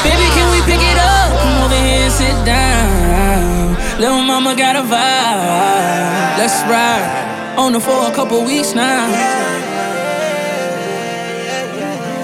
Baby, 0.00 0.26
can 0.32 0.48
we 0.48 0.64
pick 0.64 0.80
it 0.80 0.96
up? 0.96 1.28
Come 1.36 1.68
over 1.68 1.76
here 1.76 2.08
and 2.08 2.12
sit 2.12 2.32
down. 2.48 3.76
Little 4.00 4.24
mama 4.24 4.56
got 4.56 4.76
a 4.76 4.84
vibe. 4.88 6.40
Let's 6.40 6.56
ride. 6.64 7.04
On 7.60 7.74
her 7.74 7.80
for 7.80 8.08
a 8.08 8.14
couple 8.16 8.42
weeks 8.44 8.72
now. 8.74 9.12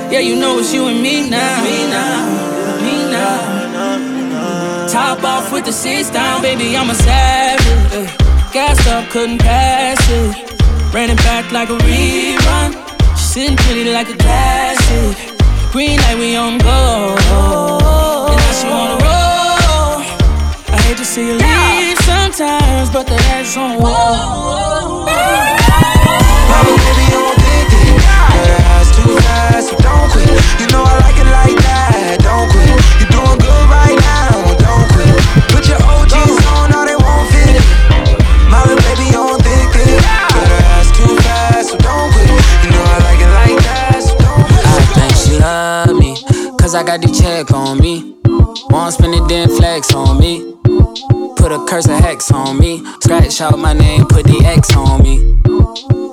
Yeah, 0.08 0.20
you 0.20 0.36
know 0.40 0.58
it's 0.58 0.72
you 0.72 0.88
and 0.88 1.02
me 1.02 1.28
now. 1.28 1.62
Me 1.62 1.84
now. 1.92 2.80
Me 2.80 3.12
now. 3.12 4.88
Top 4.88 5.22
off 5.22 5.52
with 5.52 5.66
the 5.66 5.72
seats 5.72 6.08
down, 6.08 6.40
baby, 6.40 6.74
I'm 6.74 6.88
a 6.88 6.94
savage. 6.94 8.08
Gassed 8.54 8.88
up, 8.88 9.10
couldn't 9.10 9.38
pass 9.38 10.00
it. 10.08 10.57
Ran 10.90 11.10
it 11.10 11.18
back 11.18 11.52
like 11.52 11.68
a 11.68 11.76
rerun. 11.84 12.72
She 13.16 13.24
sitting 13.24 13.56
pretty 13.56 13.92
like 13.92 14.08
a 14.08 14.16
classic. 14.16 15.16
Green 15.70 15.98
light, 16.00 16.16
we 16.18 16.34
on 16.34 16.56
go. 16.58 17.14
And 18.30 18.36
now 18.36 18.52
she 18.58 18.66
wanna 18.66 18.96
roll. 19.04 20.00
I 20.72 20.80
hate 20.86 20.96
to 20.96 21.04
see 21.04 21.26
you 21.28 21.34
leave 21.34 21.98
sometimes, 21.98 22.88
but 22.90 23.06
that 23.06 23.20
ass 23.36 23.56
on 23.56 23.76
whoa. 23.78 25.04
Little 26.64 26.78
baby 26.80 27.06
on 27.20 27.36
thick, 27.36 27.68
thick. 27.68 27.92
Girl, 27.92 28.48
that 28.48 28.64
ass 28.72 28.88
too 28.96 29.12
fast, 29.28 29.68
so 29.68 29.76
don't 29.84 30.08
quit. 30.10 30.24
You 30.60 30.66
know 30.72 30.82
I 30.82 30.96
like 31.04 31.18
it 31.20 31.28
like 31.28 31.58
that, 31.68 31.97
a 51.58 51.66
curse 51.66 51.86
of 51.86 51.98
hex 52.00 52.30
on 52.30 52.58
me. 52.58 52.84
Scratch 53.00 53.40
out 53.40 53.58
my 53.58 53.72
name, 53.72 54.06
put 54.06 54.24
the 54.24 54.42
X 54.44 54.74
on 54.76 55.02
me. 55.02 55.16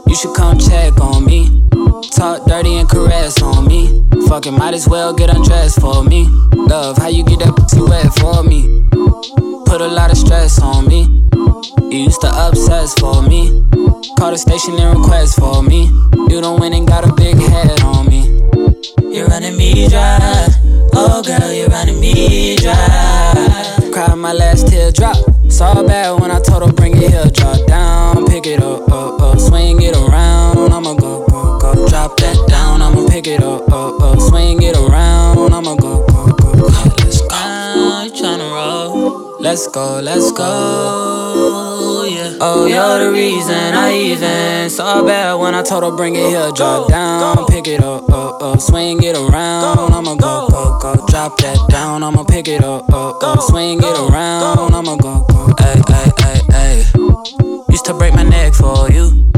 You 0.07 0.15
should 0.15 0.35
come 0.35 0.57
check 0.57 0.99
on 0.99 1.25
me. 1.25 1.67
Talk 2.11 2.45
dirty 2.45 2.77
and 2.77 2.89
caress 2.89 3.41
on 3.41 3.67
me. 3.67 4.03
Fucking 4.27 4.53
might 4.57 4.73
as 4.73 4.87
well 4.87 5.13
get 5.13 5.29
undressed 5.29 5.81
for 5.81 6.03
me. 6.03 6.25
Love, 6.53 6.97
how 6.97 7.07
you 7.07 7.23
get 7.23 7.39
that 7.39 7.55
pussy 7.55 7.81
wet 7.81 8.13
for 8.13 8.43
me? 8.43 8.87
Put 9.65 9.81
a 9.81 9.87
lot 9.87 10.11
of 10.11 10.17
stress 10.17 10.61
on 10.61 10.87
me. 10.87 11.03
You 11.91 12.05
used 12.05 12.21
to 12.21 12.31
obsess 12.47 12.93
for 12.95 13.21
me. 13.21 13.49
Call 14.17 14.31
the 14.31 14.37
station 14.37 14.75
and 14.79 14.99
request 14.99 15.39
for 15.39 15.61
me. 15.61 15.85
You 16.29 16.41
don't 16.41 16.59
win 16.59 16.73
and 16.73 16.87
got 16.87 17.07
a 17.07 17.13
big 17.13 17.35
head 17.37 17.81
on 17.81 18.07
me. 18.07 18.23
You're 19.13 19.27
running 19.27 19.57
me 19.57 19.87
dry. 19.89 20.47
Oh 20.93 21.21
girl, 21.23 21.51
you're 21.51 21.69
running 21.69 21.99
me 21.99 22.55
dry. 22.57 23.54
Cried 23.95 24.17
my 24.17 24.33
last 24.33 24.67
teardrop. 24.67 25.15
Saw 25.49 25.81
bad 25.81 26.19
when 26.19 26.29
I 26.29 26.41
told 26.41 26.67
her 26.67 26.73
bring 26.73 26.97
it 26.97 27.11
here. 27.11 27.23
Drop 27.31 27.65
down, 27.65 28.25
pick 28.25 28.45
it 28.45 28.61
up, 28.61 28.91
up, 28.91 29.21
up. 29.21 29.39
Swing 29.39 29.81
it 29.81 29.95
around. 29.95 30.57
I'ma 30.73 30.95
go, 30.95 31.25
go, 31.27 31.57
go. 31.59 31.87
Drop 31.87 32.17
that 32.17 32.45
down. 32.49 32.81
I'ma 32.81 33.07
pick 33.07 33.25
it 33.25 33.41
up, 33.41 33.71
up, 33.71 34.01
up. 34.01 34.19
Swing 34.19 34.61
it 34.63 34.75
around. 34.75 35.53
I'ma 35.53 35.75
go, 35.75 36.05
go, 36.07 36.25
go. 36.25 36.53
go. 36.59 36.67
Let's 36.67 37.21
go. 37.21 38.03
You 38.03 38.11
tryna 38.11 38.51
roll? 38.51 39.39
Let's 39.39 39.65
go, 39.69 40.01
let's 40.01 40.29
go. 40.33 41.34
Oh, 42.41 42.65
you're 42.65 42.99
the 42.99 43.11
reason 43.11 43.55
I 43.55 43.93
even 43.93 44.69
saw 44.69 45.05
bad 45.05 45.35
when 45.35 45.55
I 45.55 45.63
told 45.63 45.83
her 45.83 45.91
bring 45.95 46.15
it 46.15 46.27
here. 46.27 46.51
Drop 46.51 46.89
down, 46.89 47.45
pick 47.47 47.67
it 47.67 47.81
up, 47.81 48.09
up, 48.09 48.41
up. 48.41 48.61
Swing 48.61 49.01
it 49.03 49.15
around. 49.15 49.79
I'ma 49.79 50.15
go, 50.15 50.47
go, 50.49 50.77
go. 50.79 51.05
Drop 51.07 51.37
that 51.37 51.57
down. 51.69 52.03
I'ma 52.03 52.23
pick 52.23 52.47
it 52.47 52.63
up, 52.63 52.91
up, 52.91 53.23
up. 53.23 53.41
Swing 53.41 53.79
it 53.79 54.11
around. 54.11 54.59
I'ma 54.73 54.95
go, 54.97 55.25
go. 55.29 55.53
Ay, 55.59 55.81
ay, 55.87 56.11
ay, 56.19 56.41
ay. 56.53 57.63
Used 57.69 57.85
to 57.85 57.93
break 57.93 58.13
my 58.13 58.23
neck 58.23 58.53
for 58.53 58.91
you. 58.91 59.31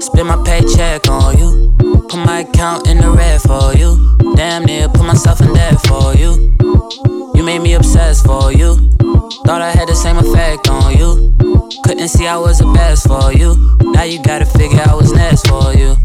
Spend 0.00 0.28
my 0.28 0.42
paycheck 0.44 1.08
on 1.08 1.36
you. 1.36 1.76
Put 2.08 2.24
my 2.24 2.40
account 2.40 2.88
in 2.88 2.98
the 2.98 3.10
red 3.10 3.42
for 3.42 3.74
you. 3.76 4.16
Damn 4.36 4.64
near 4.64 4.88
put 4.88 5.04
myself 5.04 5.40
in 5.40 5.52
debt 5.52 5.78
for 5.86 6.14
you. 6.14 6.56
You 7.34 7.42
made 7.42 7.60
me 7.60 7.74
obsessed 7.74 8.24
for 8.24 8.50
you. 8.50 8.76
Thought 9.44 9.62
I 9.62 9.72
had 9.72 9.88
the 9.88 9.94
same 9.94 10.16
effect 10.16 10.68
on 10.68 10.96
you. 10.96 11.39
Couldn't 11.90 12.06
see 12.06 12.28
I 12.28 12.36
was 12.36 12.60
the 12.60 12.66
best 12.66 13.08
for 13.08 13.32
you. 13.32 13.58
Now 13.82 14.04
you 14.04 14.22
gotta 14.22 14.46
figure 14.46 14.80
I 14.86 14.94
was 14.94 15.12
next 15.12 15.48
for 15.48 15.74
you. 15.74 15.98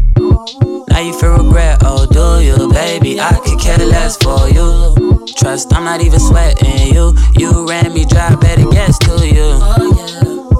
Now 0.90 0.98
you 0.98 1.12
feel 1.14 1.38
regret, 1.38 1.78
oh 1.84 2.10
do 2.10 2.42
you, 2.42 2.68
baby? 2.72 3.20
I 3.20 3.38
could 3.38 3.60
care 3.60 3.78
less 3.78 4.16
for 4.16 4.48
you. 4.48 5.24
Trust, 5.36 5.72
I'm 5.72 5.84
not 5.84 6.00
even 6.00 6.18
sweating 6.18 6.92
you. 6.92 7.14
You 7.38 7.68
ran 7.68 7.94
me 7.94 8.04
dry, 8.04 8.34
better 8.34 8.68
guess 8.68 8.98
to 9.06 9.28
you. 9.28 9.62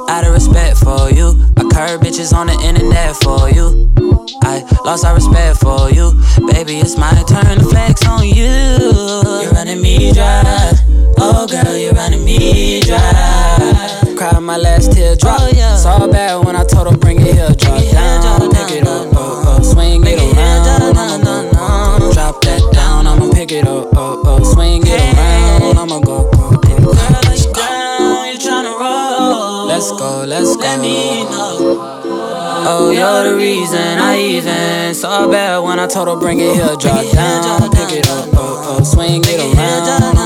Out 0.08 0.24
of 0.24 0.32
respect 0.32 0.78
for 0.78 1.10
you, 1.10 1.34
I 1.56 1.66
curb 1.74 2.02
bitches 2.02 2.32
on 2.32 2.46
the 2.46 2.54
internet 2.62 3.16
for 3.16 3.50
you. 3.50 3.90
I 4.44 4.62
lost 4.84 5.04
all 5.04 5.16
respect 5.16 5.58
for 5.58 5.90
you, 5.90 6.14
baby. 6.52 6.78
It's 6.78 6.96
my 6.96 7.10
turn 7.26 7.58
to 7.58 7.64
flex 7.64 8.06
on 8.06 8.22
you. 8.22 8.46
You're 9.42 9.50
running 9.50 9.82
me 9.82 10.12
dry, 10.12 10.70
oh 11.18 11.48
girl, 11.50 11.76
you're 11.76 11.94
running 11.94 12.24
me 12.24 12.80
dry. 12.82 13.75
Cried 14.16 14.40
my 14.40 14.56
last 14.56 14.92
teardrop. 14.92 15.40
Saw 15.76 16.06
bad 16.10 16.42
when 16.46 16.56
I 16.56 16.64
told 16.64 16.90
her 16.90 16.96
bring 16.96 17.20
it 17.20 17.34
here, 17.34 17.50
drop 17.50 17.82
it 17.82 17.92
down, 17.92 18.50
pick 18.50 18.70
it 18.80 18.86
up, 18.86 19.08
up, 19.08 19.08
up, 19.08 19.14
oh, 19.18 19.56
oh. 19.58 19.62
swing 19.62 20.02
it 20.06 20.18
around. 20.18 20.96
I'ma 21.28 21.98
drop 22.12 22.40
that 22.40 22.62
down. 22.72 23.06
I'ma 23.06 23.30
pick 23.34 23.52
it 23.52 23.66
up, 23.66 23.94
up, 23.94 24.24
up, 24.24 24.42
swing 24.46 24.82
it 24.86 24.88
around. 24.88 25.76
I'ma 25.78 26.00
go, 26.00 26.30
go, 26.30 26.56
go. 26.56 26.92
Let's 27.28 27.44
go. 27.44 27.60
Let's 29.68 29.90
go, 29.92 30.24
let's 30.26 30.56
go. 30.56 30.62
Let 30.62 30.80
me 30.80 31.24
know. 31.24 31.92
Oh, 32.68 32.90
you're 32.90 32.94
You're 32.94 33.24
the 33.32 33.36
reason 33.36 33.98
I 33.98 34.16
even 34.18 34.94
saw 34.94 35.28
bad 35.30 35.58
when 35.58 35.78
I 35.78 35.86
told 35.86 36.08
her 36.08 36.16
bring 36.16 36.40
it 36.40 36.54
here, 36.54 36.74
drop 36.76 37.04
down, 37.12 37.70
pick 37.70 37.92
it 37.92 38.08
up, 38.08 38.32
up, 38.32 38.78
up, 38.80 38.84
swing 38.86 39.22
it 39.26 39.54
around. 39.54 40.25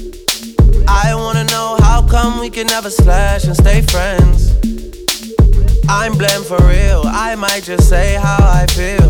I 0.93 1.15
wanna 1.15 1.45
know 1.45 1.77
how 1.79 2.05
come 2.05 2.39
we 2.39 2.49
can 2.49 2.67
never 2.67 2.89
slash 2.89 3.45
and 3.45 3.55
stay 3.55 3.81
friends. 3.81 4.51
I'm 5.87 6.17
blamed 6.17 6.45
for 6.45 6.61
real, 6.67 7.03
I 7.05 7.35
might 7.35 7.63
just 7.63 7.87
say 7.87 8.15
how 8.15 8.39
I 8.41 8.65
feel. 8.67 9.09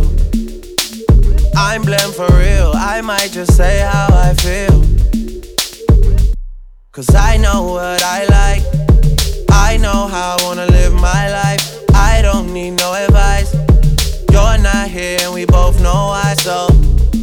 I'm 1.56 1.82
blamed 1.82 2.14
for 2.14 2.30
real, 2.38 2.72
I 2.76 3.02
might 3.02 3.32
just 3.32 3.56
say 3.58 3.80
how 3.80 4.08
I 4.12 4.34
feel. 4.46 4.78
Cause 6.92 7.10
I 7.16 7.38
know 7.38 7.64
what 7.64 8.04
I 8.04 8.26
like, 8.40 8.64
I 9.50 9.78
know 9.78 10.08
how 10.08 10.38
I 10.38 10.44
wanna 10.44 10.68
live 10.68 10.94
my 10.94 11.32
life. 11.32 11.66
I 11.96 12.22
don't 12.22 12.54
need 12.54 12.72
no 12.72 12.94
advice. 12.94 13.54
You're 14.32 14.60
not 14.60 14.88
here 14.88 15.18
and 15.22 15.34
we 15.34 15.46
both 15.46 15.82
know 15.82 16.14
why, 16.14 16.36
so 16.38 16.68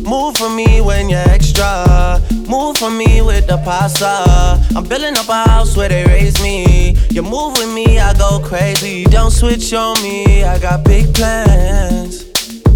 move 0.03 0.37
for 0.37 0.51
me 0.51 0.81
when 0.81 1.09
you're 1.09 1.29
extra. 1.37 2.21
Move 2.49 2.79
for 2.79 2.91
me 2.91 3.21
with 3.21 3.47
the 3.47 3.59
pasta. 3.59 4.59
I'm 4.75 4.85
building 4.85 5.15
up 5.19 5.29
a 5.29 5.47
house 5.51 5.77
where 5.77 5.91
they 5.91 6.07
raise 6.07 6.41
me. 6.43 6.97
You 7.11 7.23
move 7.23 7.59
with 7.59 7.75
me, 7.75 7.99
I 7.99 8.15
go 8.15 8.41
crazy. 8.43 9.05
Don't 9.05 9.31
switch 9.31 9.75
on 9.75 10.03
me, 10.03 10.45
I 10.45 10.59
got 10.59 10.83
big 10.83 11.13
plans. 11.15 12.25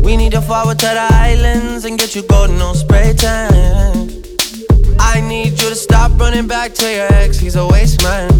We 0.03 0.19
need 0.19 0.33
to 0.33 0.43
forward 0.43 0.79
to 0.81 0.87
the 0.87 1.09
islands 1.13 1.87
and 1.87 1.99
get 1.99 2.15
you 2.15 2.23
golden 2.25 2.61
on 2.61 2.75
spray 2.75 3.15
tan. 3.15 4.11
I 5.01 5.23
need 5.23 5.53
you 5.53 5.71
to 5.71 5.75
stop 5.75 6.21
running 6.21 6.47
back 6.47 6.75
to 6.75 6.93
your 6.93 7.11
ex, 7.15 7.39
he's 7.39 7.57
a 7.57 7.67
waste 7.67 8.03
man. 8.03 8.31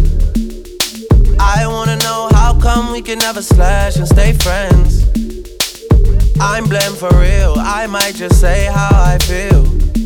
I 1.39 1.65
wanna 1.65 1.95
know 1.97 2.29
how 2.33 2.59
come 2.61 2.91
we 2.91 3.01
can 3.01 3.17
never 3.17 3.41
slash 3.41 3.95
and 3.95 4.07
stay 4.07 4.33
friends. 4.33 5.03
I'm 6.39 6.65
blamed 6.65 6.97
for 6.97 7.09
real, 7.17 7.55
I 7.57 7.87
might 7.87 8.13
just 8.13 8.39
say 8.39 8.65
how 8.65 8.91
I 8.93 9.17
feel. 9.17 10.02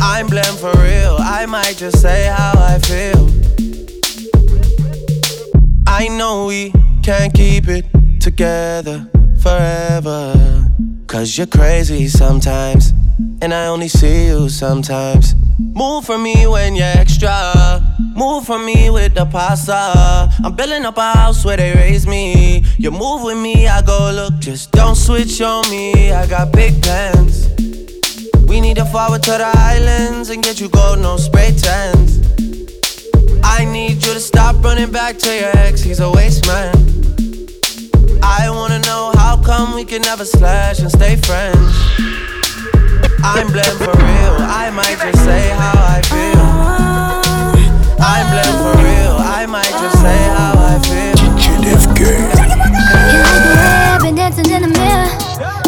I'm 0.00 0.26
blamed 0.26 0.58
for 0.58 0.72
real, 0.78 1.16
I 1.18 1.46
might 1.46 1.76
just 1.76 2.00
say 2.00 2.26
how 2.26 2.52
I 2.56 2.78
feel. 2.78 3.28
I 5.86 6.08
know 6.08 6.46
we 6.46 6.72
can't 7.02 7.32
keep 7.32 7.68
it 7.68 7.84
together 8.20 9.08
forever. 9.40 10.68
Cause 11.06 11.38
you're 11.38 11.46
crazy 11.46 12.08
sometimes, 12.08 12.92
and 13.40 13.54
I 13.54 13.66
only 13.66 13.88
see 13.88 14.26
you 14.26 14.48
sometimes. 14.48 15.34
Move 15.58 16.04
for 16.04 16.18
me 16.18 16.46
when 16.46 16.74
you're 16.74 16.84
extra. 16.86 17.80
Move 18.14 18.44
for 18.44 18.58
me 18.58 18.90
with 18.90 19.14
the 19.14 19.24
pasta. 19.26 20.30
I'm 20.44 20.54
building 20.54 20.84
up 20.84 20.98
a 20.98 21.12
house 21.12 21.44
where 21.44 21.56
they 21.56 21.72
raise 21.74 22.06
me. 22.06 22.64
You 22.76 22.90
move 22.90 23.22
with 23.22 23.38
me, 23.38 23.66
I 23.68 23.82
go 23.82 24.10
look. 24.12 24.38
Just 24.40 24.72
don't 24.72 24.96
switch 24.96 25.40
on 25.40 25.70
me. 25.70 26.12
I 26.12 26.26
got 26.26 26.52
big 26.52 26.82
plans. 26.82 27.46
We 28.48 28.60
need 28.60 28.76
to 28.76 28.84
forward 28.86 29.22
to 29.24 29.32
the 29.32 29.52
islands 29.56 30.30
and 30.30 30.42
get 30.42 30.60
you 30.60 30.68
gold, 30.68 31.00
no 31.00 31.16
spray 31.16 31.52
tans. 31.52 32.20
I 33.42 33.64
need 33.64 34.04
you 34.04 34.12
to 34.14 34.20
stop 34.20 34.62
running 34.64 34.90
back 34.90 35.18
to 35.18 35.34
your 35.34 35.50
ex. 35.58 35.80
He's 35.82 36.00
a 36.00 36.10
waste 36.10 36.46
man. 36.46 36.74
I 38.22 38.50
wanna 38.50 38.78
know 38.80 39.12
how 39.16 39.36
come 39.42 39.74
we 39.74 39.84
can 39.84 40.02
never 40.02 40.24
slash 40.24 40.78
and 40.80 40.90
stay 40.90 41.16
friends. 41.16 41.72
I'm 43.24 43.48
blamed 43.52 43.78
for 43.78 43.94
real. 43.96 44.36
I 44.62 44.70
might 44.70 44.98
just 44.98 45.24
say 45.24 45.50
how 45.50 45.74
I 45.76 46.00
feel. 46.12 46.46
I'm 47.98 48.26
blamed 48.30 48.58
for 48.62 48.74
real. 48.82 49.16
I 49.18 49.46
might 49.46 49.74
just 49.82 49.98
say 50.00 50.18
how 50.38 50.54
I 50.54 50.78
feel. 50.86 51.16
I've 53.94 54.02
been 54.02 54.14
dancing 54.14 54.50
in 54.50 54.62
the 54.62 54.68
mirror. 54.68 55.08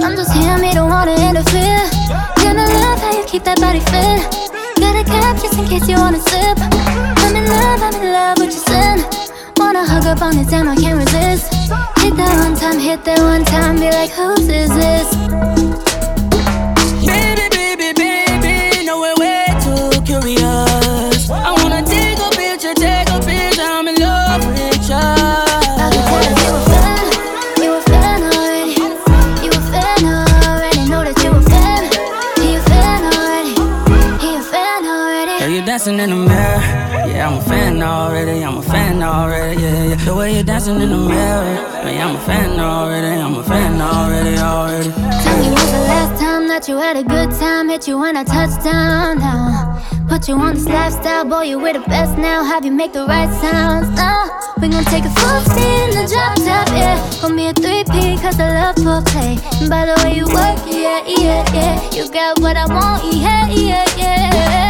I'm 0.05 0.17
just 0.17 0.33
here, 0.33 0.59
me 0.59 0.73
don't 0.73 0.91
wanna 0.91 1.17
interfere. 1.29 1.88
Gonna 2.09 2.67
love 2.85 2.99
how 3.01 3.13
you 3.13 3.25
keep 3.27 3.45
that 3.45 3.61
body 3.61 3.81
fit. 3.81 4.25
Got 4.81 4.97
a 4.97 5.05
cap 5.05 5.37
just 5.41 5.59
in 5.59 5.67
case 5.67 5.89
you 5.89 5.97
wanna 5.97 6.21
sip. 6.21 6.59
I'm 7.23 7.37
in 7.37 7.45
love, 7.45 7.83
I'm 7.83 7.95
in 7.95 8.13
love 8.13 8.39
with 8.39 8.53
your 8.57 8.65
sin. 8.65 8.97
Wanna 9.57 9.85
hug 9.85 10.07
up 10.07 10.23
on 10.23 10.37
this 10.37 10.49
damn, 10.49 10.69
I 10.69 10.77
can't 10.77 10.99
resist. 10.99 11.53
Hit 12.01 12.17
that 12.17 12.35
one 12.45 12.57
time, 12.57 12.79
hit 12.79 13.05
that 13.05 13.21
one 13.21 13.45
time, 13.45 13.77
be 13.77 13.91
like, 13.91 14.11
whose 14.11 14.49
is 14.49 14.71
this? 14.71 15.78
Dancing 35.89 36.01
in 36.01 36.11
the 36.11 36.29
mirror. 36.29 37.09
Yeah, 37.09 37.29
I'm 37.29 37.39
a 37.39 37.43
fan 37.43 37.83
already. 37.83 38.45
I'm 38.45 38.59
a 38.59 38.63
fan 38.63 39.03
already. 39.03 39.63
Yeah, 39.63 39.85
yeah. 39.85 40.05
The 40.05 40.15
way 40.15 40.35
you're 40.35 40.45
dancing 40.45 40.81
in 40.81 40.91
the 40.91 40.97
mirror. 40.97 41.45
Yeah, 41.89 42.07
I'm 42.07 42.17
a 42.17 42.21
fan 42.21 42.61
already. 42.61 43.21
I'm 43.21 43.35
a 43.35 43.43
fan 43.43 43.81
already, 43.81 44.37
already. 44.39 44.91
Tell 44.91 45.39
me 45.41 45.49
when's 45.49 45.73
the 45.73 45.85
last 45.89 46.21
time 46.21 46.49
that 46.49 46.69
you 46.69 46.77
had 46.77 46.97
a 46.97 47.03
good 47.03 47.31
time? 47.39 47.69
Hit 47.69 47.89
you 47.89 47.99
when 47.99 48.17
I 48.17 48.25
touched 48.25 48.63
down 48.65 49.19
now. 49.19 49.83
Put 50.09 50.29
you 50.29 50.35
on 50.35 50.55
this 50.55 50.67
lifestyle, 50.67 51.25
boy, 51.25 51.43
you 51.43 51.59
with 51.59 51.75
the 51.75 51.89
best 51.89 52.19
now. 52.19 52.43
Have 52.45 52.65
you 52.65 52.73
make 52.73 52.93
the 52.93 53.07
right 53.07 53.31
sounds 53.41 53.89
now? 53.97 54.29
We 54.61 54.69
gon' 54.69 54.85
take 54.85 55.05
a 55.05 55.11
full 55.11 55.41
speed 55.49 55.85
in 55.85 55.91
the 55.97 56.07
drop 56.09 56.37
top, 56.37 56.69
yeah. 56.77 56.97
Gonna 57.21 57.37
be 57.37 57.47
a 57.47 57.53
3P, 57.53 58.21
cause 58.21 58.41
I 58.41 58.49
love 58.61 58.77
foreplay. 58.77 59.37
And 59.61 59.71
by 59.71 59.87
the 59.87 60.01
way 60.03 60.17
you 60.17 60.27
work, 60.27 60.59
yeah, 60.67 61.05
yeah, 61.07 61.45
yeah. 61.55 61.91
You 61.93 62.11
got 62.11 62.41
what 62.41 62.57
I 62.57 62.67
want, 62.67 63.15
yeah, 63.15 63.49
yeah, 63.49 63.85
yeah. 63.97 64.68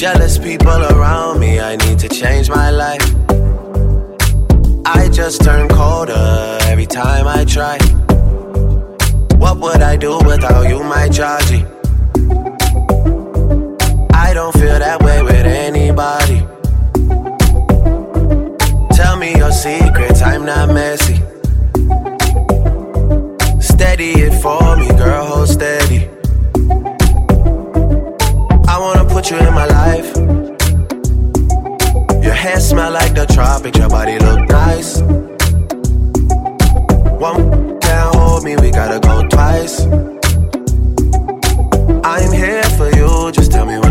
Jealous 0.00 0.38
people 0.38 0.82
around 0.82 1.40
me, 1.40 1.60
I 1.60 1.76
need 1.76 1.98
to 1.98 2.08
change 2.08 2.48
my 2.48 2.70
life. 2.70 3.02
I 4.86 5.10
just 5.12 5.44
turn 5.44 5.68
colder 5.68 6.56
every 6.62 6.86
time 6.86 7.28
I 7.28 7.44
try. 7.44 7.76
What 9.36 9.58
would 9.58 9.82
I 9.82 9.96
do 9.96 10.16
without 10.24 10.66
you, 10.70 10.82
my 10.82 11.10
Georgie? 11.10 11.66
I 14.14 14.32
don't 14.32 14.54
feel 14.54 14.78
that 14.78 15.02
way 15.02 15.22
with 15.22 15.44
anybody. 15.44 16.46
Tell 18.96 19.18
me 19.18 19.36
your 19.36 19.52
secrets, 19.52 20.22
I'm 20.22 20.46
not 20.46 20.70
messy. 20.70 21.16
Steady 23.60 24.12
it 24.12 24.40
for 24.40 24.78
me, 24.78 24.88
girl, 24.96 25.26
hold 25.26 25.48
steady. 25.50 26.08
Wanna 28.80 29.04
put 29.04 29.30
you 29.30 29.36
in 29.36 29.52
my 29.52 29.66
life. 29.66 30.16
Your 32.24 32.32
hair 32.32 32.58
smell 32.60 32.90
like 32.90 33.14
the 33.14 33.26
tropics, 33.26 33.78
your 33.78 33.90
body 33.90 34.18
look 34.18 34.48
nice. 34.48 35.02
One 37.20 37.78
can't 37.78 38.14
hold 38.14 38.42
me, 38.42 38.56
we 38.56 38.70
gotta 38.70 38.98
go 38.98 39.28
twice. 39.28 39.82
I'm 42.02 42.32
here 42.32 42.62
for 42.78 42.88
you, 42.96 43.30
just 43.32 43.52
tell 43.52 43.66
me 43.66 43.76
what 43.76 43.89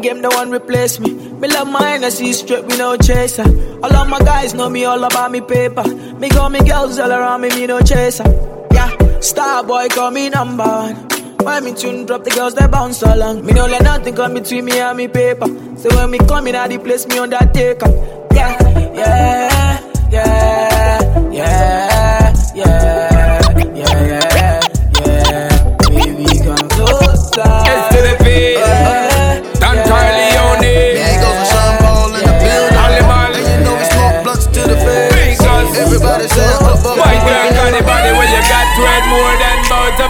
the 0.00 0.08
game, 0.08 0.20
no 0.20 0.28
one 0.30 0.50
replace 0.50 1.00
me. 1.00 1.10
Me 1.14 1.48
love 1.48 1.68
mine, 1.68 2.04
I 2.04 2.08
see 2.08 2.32
straight, 2.32 2.64
we 2.64 2.76
no 2.76 2.96
chaser. 2.96 3.42
All 3.82 3.94
of 3.94 4.08
my 4.08 4.18
guys 4.20 4.54
know 4.54 4.68
me 4.68 4.84
all 4.84 5.02
about 5.02 5.30
me 5.30 5.40
paper. 5.40 5.84
Me 6.18 6.28
got 6.28 6.52
me 6.52 6.60
girls 6.60 6.98
all 6.98 7.10
around 7.10 7.40
me, 7.40 7.48
me 7.50 7.66
no 7.66 7.80
chaser. 7.80 8.24
Yeah, 8.72 9.20
star 9.20 9.64
boy 9.64 9.88
call 9.88 10.10
me 10.10 10.28
number 10.30 10.64
one. 10.64 10.94
When 11.42 11.64
me 11.64 11.74
tune 11.74 12.06
drop, 12.06 12.24
the 12.24 12.30
girls 12.30 12.54
they 12.54 12.66
bounce 12.66 13.02
along. 13.02 13.44
Me 13.44 13.52
no 13.52 13.66
let 13.66 13.82
nothing 13.82 14.14
come 14.14 14.34
between 14.34 14.64
me 14.64 14.78
and 14.78 14.96
me 14.96 15.08
paper. 15.08 15.46
So 15.76 15.88
when 15.96 16.10
me 16.10 16.18
come 16.18 16.46
in 16.46 16.70
the 16.70 16.78
place, 16.78 17.06
me 17.06 17.18
undertaker. 17.18 17.90
Yeah, 18.34 18.56
yeah, 18.94 19.80
yeah, 20.10 21.30
yeah, 21.32 22.34
yeah, 22.54 23.07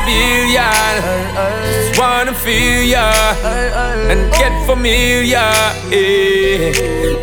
billion. 0.09 0.95
Just 1.69 2.01
wanna 2.01 2.35
feel 2.35 2.83
ya 2.95 3.13
and 4.11 4.21
get 4.41 4.55
familiar. 4.67 5.53
Eh. 5.93 6.73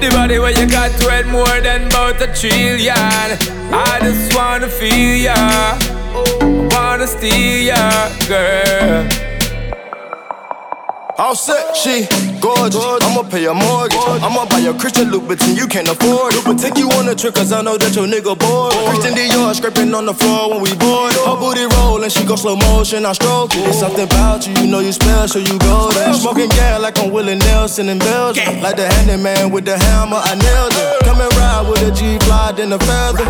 The 0.02 0.10
body 0.12 0.38
where 0.40 0.56
you 0.60 0.68
got 0.68 0.92
it 1.18 1.28
more 1.28 1.58
than 1.68 1.88
about 1.88 2.22
a 2.22 2.28
trillion. 2.40 3.28
I 3.74 4.00
just 4.02 4.36
wanna 4.38 4.70
feel 4.70 5.16
ya, 5.28 5.38
wanna 6.74 7.08
steal 7.08 7.60
ya, 7.72 7.82
girl. 8.30 9.25
All 11.18 11.34
set, 11.34 11.78
she 11.78 12.04
gorgeous. 12.42 12.76
I'ma 12.76 13.24
pay 13.24 13.44
your 13.44 13.56
mortgage. 13.56 13.96
I'ma 14.20 14.46
buy 14.52 14.60
your 14.60 14.74
Christian 14.74 15.08
Louboutin, 15.10 15.56
you 15.56 15.66
can't 15.66 15.88
afford 15.88 16.34
it. 16.36 16.44
But 16.44 16.60
take 16.60 16.78
you 16.78 16.90
on 16.92 17.08
a 17.08 17.16
trip, 17.16 17.36
cause 17.36 17.54
I 17.54 17.62
know 17.62 17.78
that 17.78 17.96
your 17.96 18.06
nigga 18.06 18.38
bored. 18.38 18.74
Christian 18.92 19.16
Dior 19.16 19.56
scraping 19.56 19.94
on 19.94 20.06
the 20.06 20.14
floor 20.14 20.52
when 20.52 20.62
we 20.62 20.76
board. 20.76 21.14
Her 21.24 21.40
booty 21.40 21.72
rollin', 21.72 22.10
she 22.10 22.26
go 22.26 22.36
slow 22.36 22.58
motion, 22.58 23.06
I 23.06 23.14
stroke 23.14 23.56
it. 23.56 23.64
It's 23.64 23.80
something 23.80 24.04
about 24.04 24.46
you, 24.46 24.60
you 24.60 24.68
know 24.68 24.80
you 24.80 24.92
special, 24.92 25.40
you 25.40 25.58
go 25.60 25.90
there. 25.92 26.14
Smoking 26.14 26.50
gas 26.50 26.82
like 26.82 27.00
I'm 27.00 27.12
Willie 27.12 27.36
Nelson 27.36 27.88
in 27.88 28.00
Belgium. 28.00 28.60
Like 28.60 28.76
the 28.76 28.86
handyman 28.86 29.52
with 29.52 29.64
the 29.64 29.80
hammer, 29.80 30.20
I 30.20 30.36
nailed 30.36 30.76
it. 30.76 31.06
Come 31.08 31.22
and 31.22 31.32
ride 31.40 31.64
with 31.64 31.80
a 31.88 31.96
G 31.96 32.20
fly, 32.28 32.52
then 32.52 32.74
a 32.74 32.80
feather. 32.80 33.24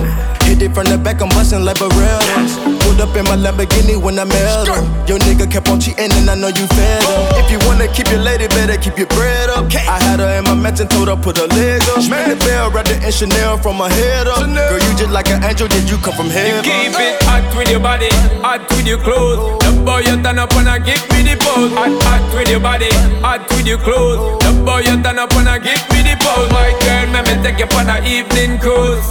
Hit 0.50 0.62
it 0.62 0.74
from 0.74 0.86
the 0.86 0.98
back, 0.98 1.22
I'm 1.22 1.30
bustin' 1.30 1.66
like 1.66 1.78
Berettas. 1.78 2.58
Pulled 2.82 3.02
up 3.02 3.16
in 3.18 3.26
my 3.26 3.38
Lamborghini 3.38 3.98
when 3.98 4.18
I 4.18 4.26
met 4.26 4.70
her. 4.70 4.82
Your 5.06 5.18
nigga 5.22 5.50
kept 5.50 5.70
on 5.70 5.80
cheatin', 5.80 6.12
and 6.14 6.30
I 6.30 6.36
know 6.36 6.50
you 6.50 6.66
fed 6.66 7.02
him. 7.02 7.46
If 7.46 7.50
you 7.50 7.58
wanna 7.76 7.92
keep 7.92 8.08
your 8.10 8.20
lady, 8.20 8.48
better 8.48 8.78
keep 8.78 8.98
your 8.98 9.08
bread 9.08 9.50
up. 9.50 9.68
I 9.76 10.00
had 10.00 10.20
her 10.20 10.40
in 10.40 10.44
my 10.46 10.56
mansion, 10.56 10.88
told 10.88 11.08
her 11.08 11.16
put 11.16 11.38
her 11.38 11.48
leg 11.48 11.82
up. 11.92 12.10
Man, 12.10 12.30
the 12.30 12.38
bell, 12.46 12.72
wrapped 12.72 12.90
it 12.90 13.04
in 13.04 13.12
Chanel 13.12 13.58
from 13.58 13.78
her 13.78 13.90
head 13.90 14.28
up. 14.28 14.48
Girl, 14.48 14.80
you 14.80 14.92
just 14.96 15.12
like 15.12 15.30
an 15.30 15.44
angel, 15.44 15.68
did 15.68 15.90
you 15.90 15.98
come 15.98 16.16
from 16.16 16.30
heaven? 16.30 16.64
You 16.64 16.72
Keep 16.72 17.00
it 17.00 17.22
hot 17.24 17.44
with 17.56 17.70
your 17.70 17.80
body, 17.80 18.10
hot 18.40 18.62
with 18.72 18.88
your 18.88 19.00
clothes. 19.00 19.60
The 19.64 19.72
boy 19.84 20.00
you 20.08 20.16
turn 20.24 20.40
up 20.40 20.54
and 20.56 20.70
I 20.70 20.80
give 20.80 21.04
me 21.12 21.24
the 21.28 21.36
pose. 21.36 21.72
Hot, 21.76 21.92
hot 22.04 22.24
with 22.34 22.50
your 22.50 22.60
body, 22.60 22.90
hot 23.20 23.44
with 23.52 23.68
your 23.68 23.80
clothes. 23.80 24.40
The 24.44 24.52
boy 24.64 24.80
you 24.88 24.96
turn 25.04 25.20
up 25.20 25.34
and 25.36 25.50
I 25.50 25.60
give 25.60 25.84
me 25.92 26.00
the 26.08 26.16
pose. 26.24 26.50
My 26.52 26.72
girl, 26.80 27.06
let 27.12 27.28
me 27.28 27.36
take 27.44 27.60
you 27.60 27.68
on 27.78 27.90
an 27.90 28.06
evening 28.06 28.60
cruise. 28.60 29.06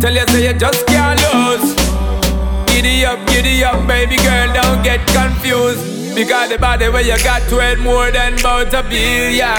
Tell 0.00 0.12
you 0.12 0.26
say 0.28 0.48
you 0.48 0.54
just 0.58 0.86
can't 0.86 1.20
lose. 1.20 1.81
Giddy 2.72 3.04
up, 3.04 3.26
giddy 3.26 3.62
up, 3.62 3.86
baby 3.86 4.16
girl, 4.16 4.52
don't 4.54 4.82
get 4.82 5.06
confused. 5.08 6.14
Because 6.14 6.48
the 6.48 6.58
body 6.58 6.88
where 6.88 7.02
you 7.02 7.16
got 7.22 7.46
to 7.50 7.58
it 7.60 7.78
more 7.78 8.10
than 8.10 8.32
about 8.40 8.72
a 8.72 8.82
billion. 8.82 9.56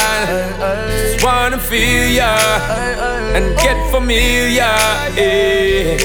Just 0.90 1.24
wanna 1.24 1.60
feel 1.60 2.10
ya 2.10 2.36
and 3.36 3.56
get 3.58 3.78
familiar. 3.92 4.64
Eh. 5.18 5.98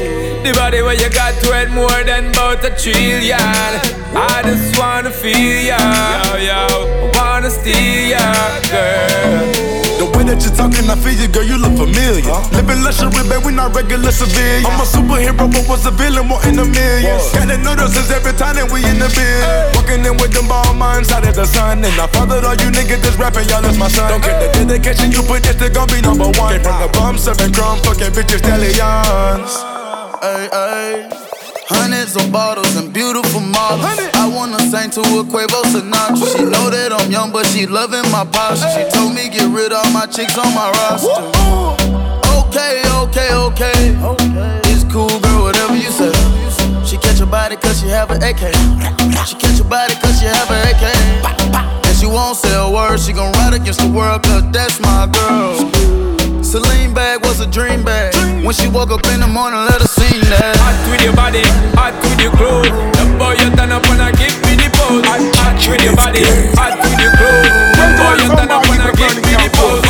The 0.43 0.53
body 0.55 0.83
where 0.83 0.95
you 0.95 1.09
got 1.11 1.35
to 1.43 1.49
it 1.61 1.71
more 1.71 2.03
than 2.05 2.29
about 2.29 2.65
a 2.65 2.71
trillion. 2.77 3.41
I 3.41 4.43
just 4.45 4.79
wanna 4.79 5.11
feel 5.11 5.65
ya, 5.65 5.79
yo, 6.25 6.37
yo. 6.49 7.11
Wanna 7.15 7.51
steal 7.51 8.09
ya, 8.13 8.61
girl. 8.71 9.88
That 10.29 10.45
you're 10.45 10.53
talking, 10.53 10.85
I 10.85 10.93
feel 11.01 11.17
you, 11.17 11.25
girl, 11.33 11.41
you 11.41 11.57
look 11.57 11.73
familiar. 11.73 12.21
Living 12.53 12.85
luxury, 12.85 13.25
babe, 13.33 13.49
we 13.49 13.53
not 13.57 13.73
regular 13.73 14.13
civilians. 14.13 14.69
I'm 14.69 14.77
a 14.77 14.85
superhero, 14.85 15.49
but 15.49 15.65
was 15.65 15.89
a 15.89 15.91
villain, 15.91 16.29
more 16.29 16.37
in 16.45 16.53
the 16.53 16.69
millions. 16.69 17.33
Gotta 17.33 17.57
notice 17.57 17.97
us 17.97 18.13
every 18.13 18.37
time 18.37 18.61
that 18.61 18.69
we 18.69 18.85
in 18.85 19.01
the 19.01 19.09
bed. 19.17 19.73
Walking 19.73 20.05
in 20.05 20.21
with 20.21 20.37
them 20.37 20.45
ball 20.45 20.77
minds 20.77 21.09
out 21.17 21.25
of 21.25 21.33
the 21.33 21.49
sun. 21.49 21.81
And 21.81 21.97
I 21.97 22.05
fathered 22.13 22.45
all 22.45 22.53
you 22.61 22.69
niggas 22.69 23.01
that's 23.01 23.17
rapping, 23.17 23.49
y'all 23.49 23.65
is 23.65 23.81
my 23.81 23.89
son. 23.89 24.13
Don't 24.13 24.21
care 24.21 24.37
the 24.37 24.53
dedication 24.69 25.17
you 25.17 25.25
put, 25.25 25.49
this 25.49 25.57
they 25.57 25.73
gon' 25.73 25.89
be 25.89 26.05
number 26.05 26.29
one. 26.37 26.53
Came 26.53 26.61
from 26.61 26.77
the 26.77 26.93
bum, 26.93 27.17
serving 27.17 27.57
crumb, 27.57 27.81
fucking 27.81 28.13
bitches, 28.13 28.45
stallions. 28.45 29.53
Ay, 30.21 30.45
ay. 30.53 31.25
Hundreds 31.69 32.17
of 32.17 32.33
bottles 32.33 32.77
and 32.77 32.93
beautiful 32.93 33.41
models. 33.41 33.85
I 34.17 34.25
wanna 34.25 34.57
sing 34.73 34.89
to 34.97 35.01
a 35.21 35.25
Quavo 35.25 35.61
Sinatra. 35.69 36.25
She 36.33 36.41
know 36.45 36.73
that 36.73 36.97
I'm 36.97 37.13
young, 37.13 37.31
but 37.31 37.45
she 37.45 37.67
loving 37.67 38.09
my 38.11 38.25
posture. 38.25 38.73
She 38.73 38.89
told 38.89 39.13
me 39.13 39.29
get 39.29 39.45
rid 39.53 39.73
of 39.73 39.85
my 39.99 40.07
chicks 40.07 40.39
on 40.39 40.55
my 40.55 40.71
roster. 40.79 41.11
Okay, 42.39 42.83
okay, 43.03 43.35
okay. 43.35 43.81
It's 44.71 44.85
cool, 44.85 45.11
girl, 45.19 45.43
whatever 45.51 45.75
you 45.75 45.91
say. 45.91 46.15
She 46.87 46.97
catch 46.99 47.19
your 47.19 47.27
body 47.27 47.57
cause 47.57 47.81
she 47.81 47.89
have 47.89 48.13
an 48.13 48.23
AK. 48.23 48.55
She 49.27 49.35
catch 49.35 49.59
your 49.59 49.67
body 49.67 49.95
cause 49.99 50.21
she 50.21 50.27
have 50.27 50.49
an 50.55 50.63
AK. 50.71 50.85
And 51.85 51.97
she 51.99 52.07
won't 52.07 52.37
say 52.37 52.55
a 52.55 52.71
word, 52.71 53.01
she 53.01 53.13
gon' 53.13 53.33
ride 53.43 53.55
against 53.55 53.81
the 53.81 53.91
world 53.91 54.23
cause 54.23 54.45
that's 54.53 54.79
my 54.79 55.11
girl. 55.11 55.67
Celine 56.45 56.95
bag 56.95 57.25
was 57.27 57.41
a 57.41 57.47
dream 57.51 57.83
bag. 57.83 58.15
When 58.47 58.55
she 58.55 58.69
woke 58.69 58.93
up 58.93 59.05
in 59.13 59.19
the 59.19 59.27
morning, 59.27 59.59
let 59.67 59.83
her 59.83 59.89
sing 59.89 60.21
that. 60.31 60.55
Hot 60.63 60.79
with 60.95 61.03
your 61.03 61.17
body, 61.17 61.43
hot 61.75 61.93
with 61.99 62.23
your 62.23 62.31
clothes. 62.39 62.71
The 62.71 63.05
boy 63.19 63.35
you 63.43 63.51
turn 63.59 63.73
up 63.75 63.83
and 63.91 64.01
I 64.01 64.13
give 64.15 64.39
me 64.47 64.55
the 64.55 64.71
pose. 64.79 65.03
Hot, 65.11 65.19
hot 65.43 65.59
with 65.67 65.83
your 65.83 65.97
body, 65.99 66.23
hot 66.55 66.79
with 66.79 66.95
your 67.03 67.11
clothes. 67.19 67.51
The 67.51 67.87
boy 67.99 68.15
you 68.23 68.29
turn 68.31 68.51
up 68.55 68.63
and 68.65 68.81
I 68.81 68.91
give 68.95 69.17
me 69.19 69.35
the 69.35 69.51
pose. 69.59 69.88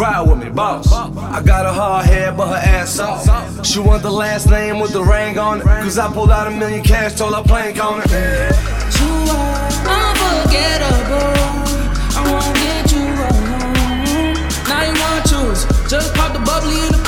Ride 0.00 0.22
with 0.22 0.38
me, 0.38 0.48
boss. 0.48 0.90
I 0.90 1.42
got 1.42 1.66
a 1.66 1.72
hard 1.74 2.06
head, 2.06 2.34
but 2.34 2.48
her 2.48 2.54
ass 2.54 2.94
soft. 2.94 3.66
She 3.66 3.80
want 3.80 4.02
the 4.02 4.10
last 4.10 4.48
name 4.48 4.80
with 4.80 4.94
the 4.94 5.04
ring 5.04 5.36
on 5.38 5.60
it. 5.60 5.64
Cause 5.64 5.98
I 5.98 6.10
pulled 6.10 6.30
out 6.30 6.46
a 6.46 6.50
million 6.50 6.82
cash, 6.82 7.16
told 7.16 7.34
her 7.34 7.42
plank 7.42 7.84
on 7.84 8.00
it. 8.00 8.08
You 8.08 9.12
are 9.28 9.68
unforgettable. 10.00 11.36
I 12.16 12.22
won't 12.32 12.56
get 12.56 12.90
you 12.96 13.12
alone. 13.28 14.40
Now 14.70 14.88
you 14.88 14.96
want 14.98 15.20
to 15.20 15.28
choose. 15.28 15.66
Just 15.90 16.14
pop 16.14 16.32
the 16.32 16.38
bubbly 16.48 16.80
in 16.80 16.92
the 16.92 16.99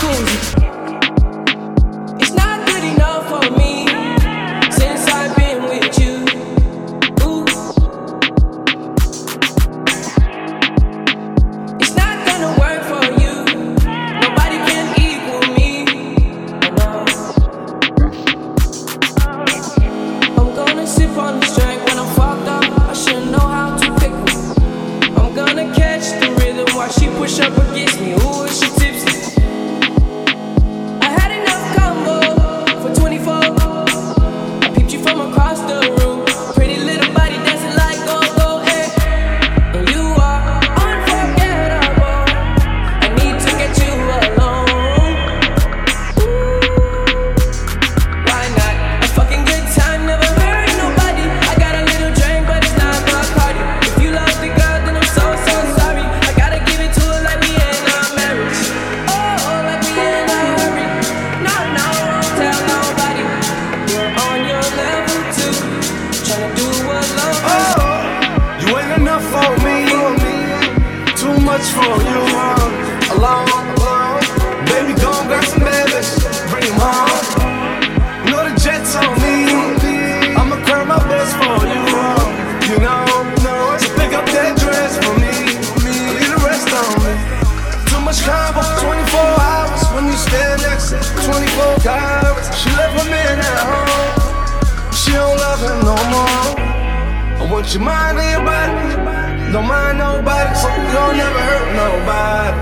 so 100.55 100.68
you 100.68 100.86
don't 100.93 101.16
never 101.16 101.43
hurt 101.51 101.68
nobody. 101.82 102.59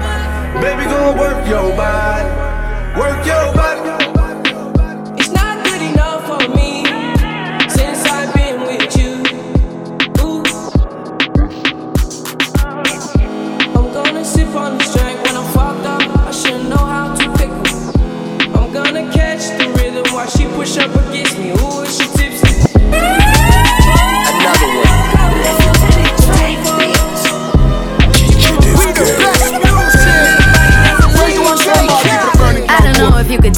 Baby, 0.61 0.85
go 0.85 1.01
work 1.17 1.41
your 1.49 1.75
body. 1.77 2.29
Work 3.01 3.25
your 3.25 3.47
body. 3.55 3.81
It's 5.19 5.31
not 5.31 5.65
good 5.65 5.83
enough 5.83 6.23
for 6.29 6.49
me 6.57 6.85
Since 7.69 8.05
I've 8.17 8.33
been 8.35 8.61
with 8.69 8.97
you. 9.01 9.13
I'm 13.77 13.89
gonna 13.93 14.25
sip 14.25 14.55
on 14.55 14.79
the 14.79 14.85
strength 14.85 15.23
when 15.25 15.37
I'm 15.37 15.49
fucked 15.55 15.87
up. 15.87 16.03
I 16.29 16.31
shouldn't 16.31 16.69
know 16.69 16.85
how 16.95 17.15
to 17.15 17.27
pick 17.39 17.51
her. 17.51 18.59
I'm 18.59 18.73
gonna 18.73 19.11
catch 19.13 19.45
the 19.59 19.67
rhythm 19.79 20.13
while 20.13 20.29
she 20.29 20.45
against 20.45 21.39
me 21.39 21.51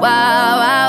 Wow, 0.00 0.56
wow, 0.56 0.79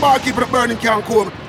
Def 0.00 0.04
Gang. 0.04 0.18
21 0.20 0.20
soundbar, 0.20 0.24
keep 0.24 0.38
it 0.38 0.52
burning, 0.52 0.76
can't 0.78 1.04
cool. 1.04 1.47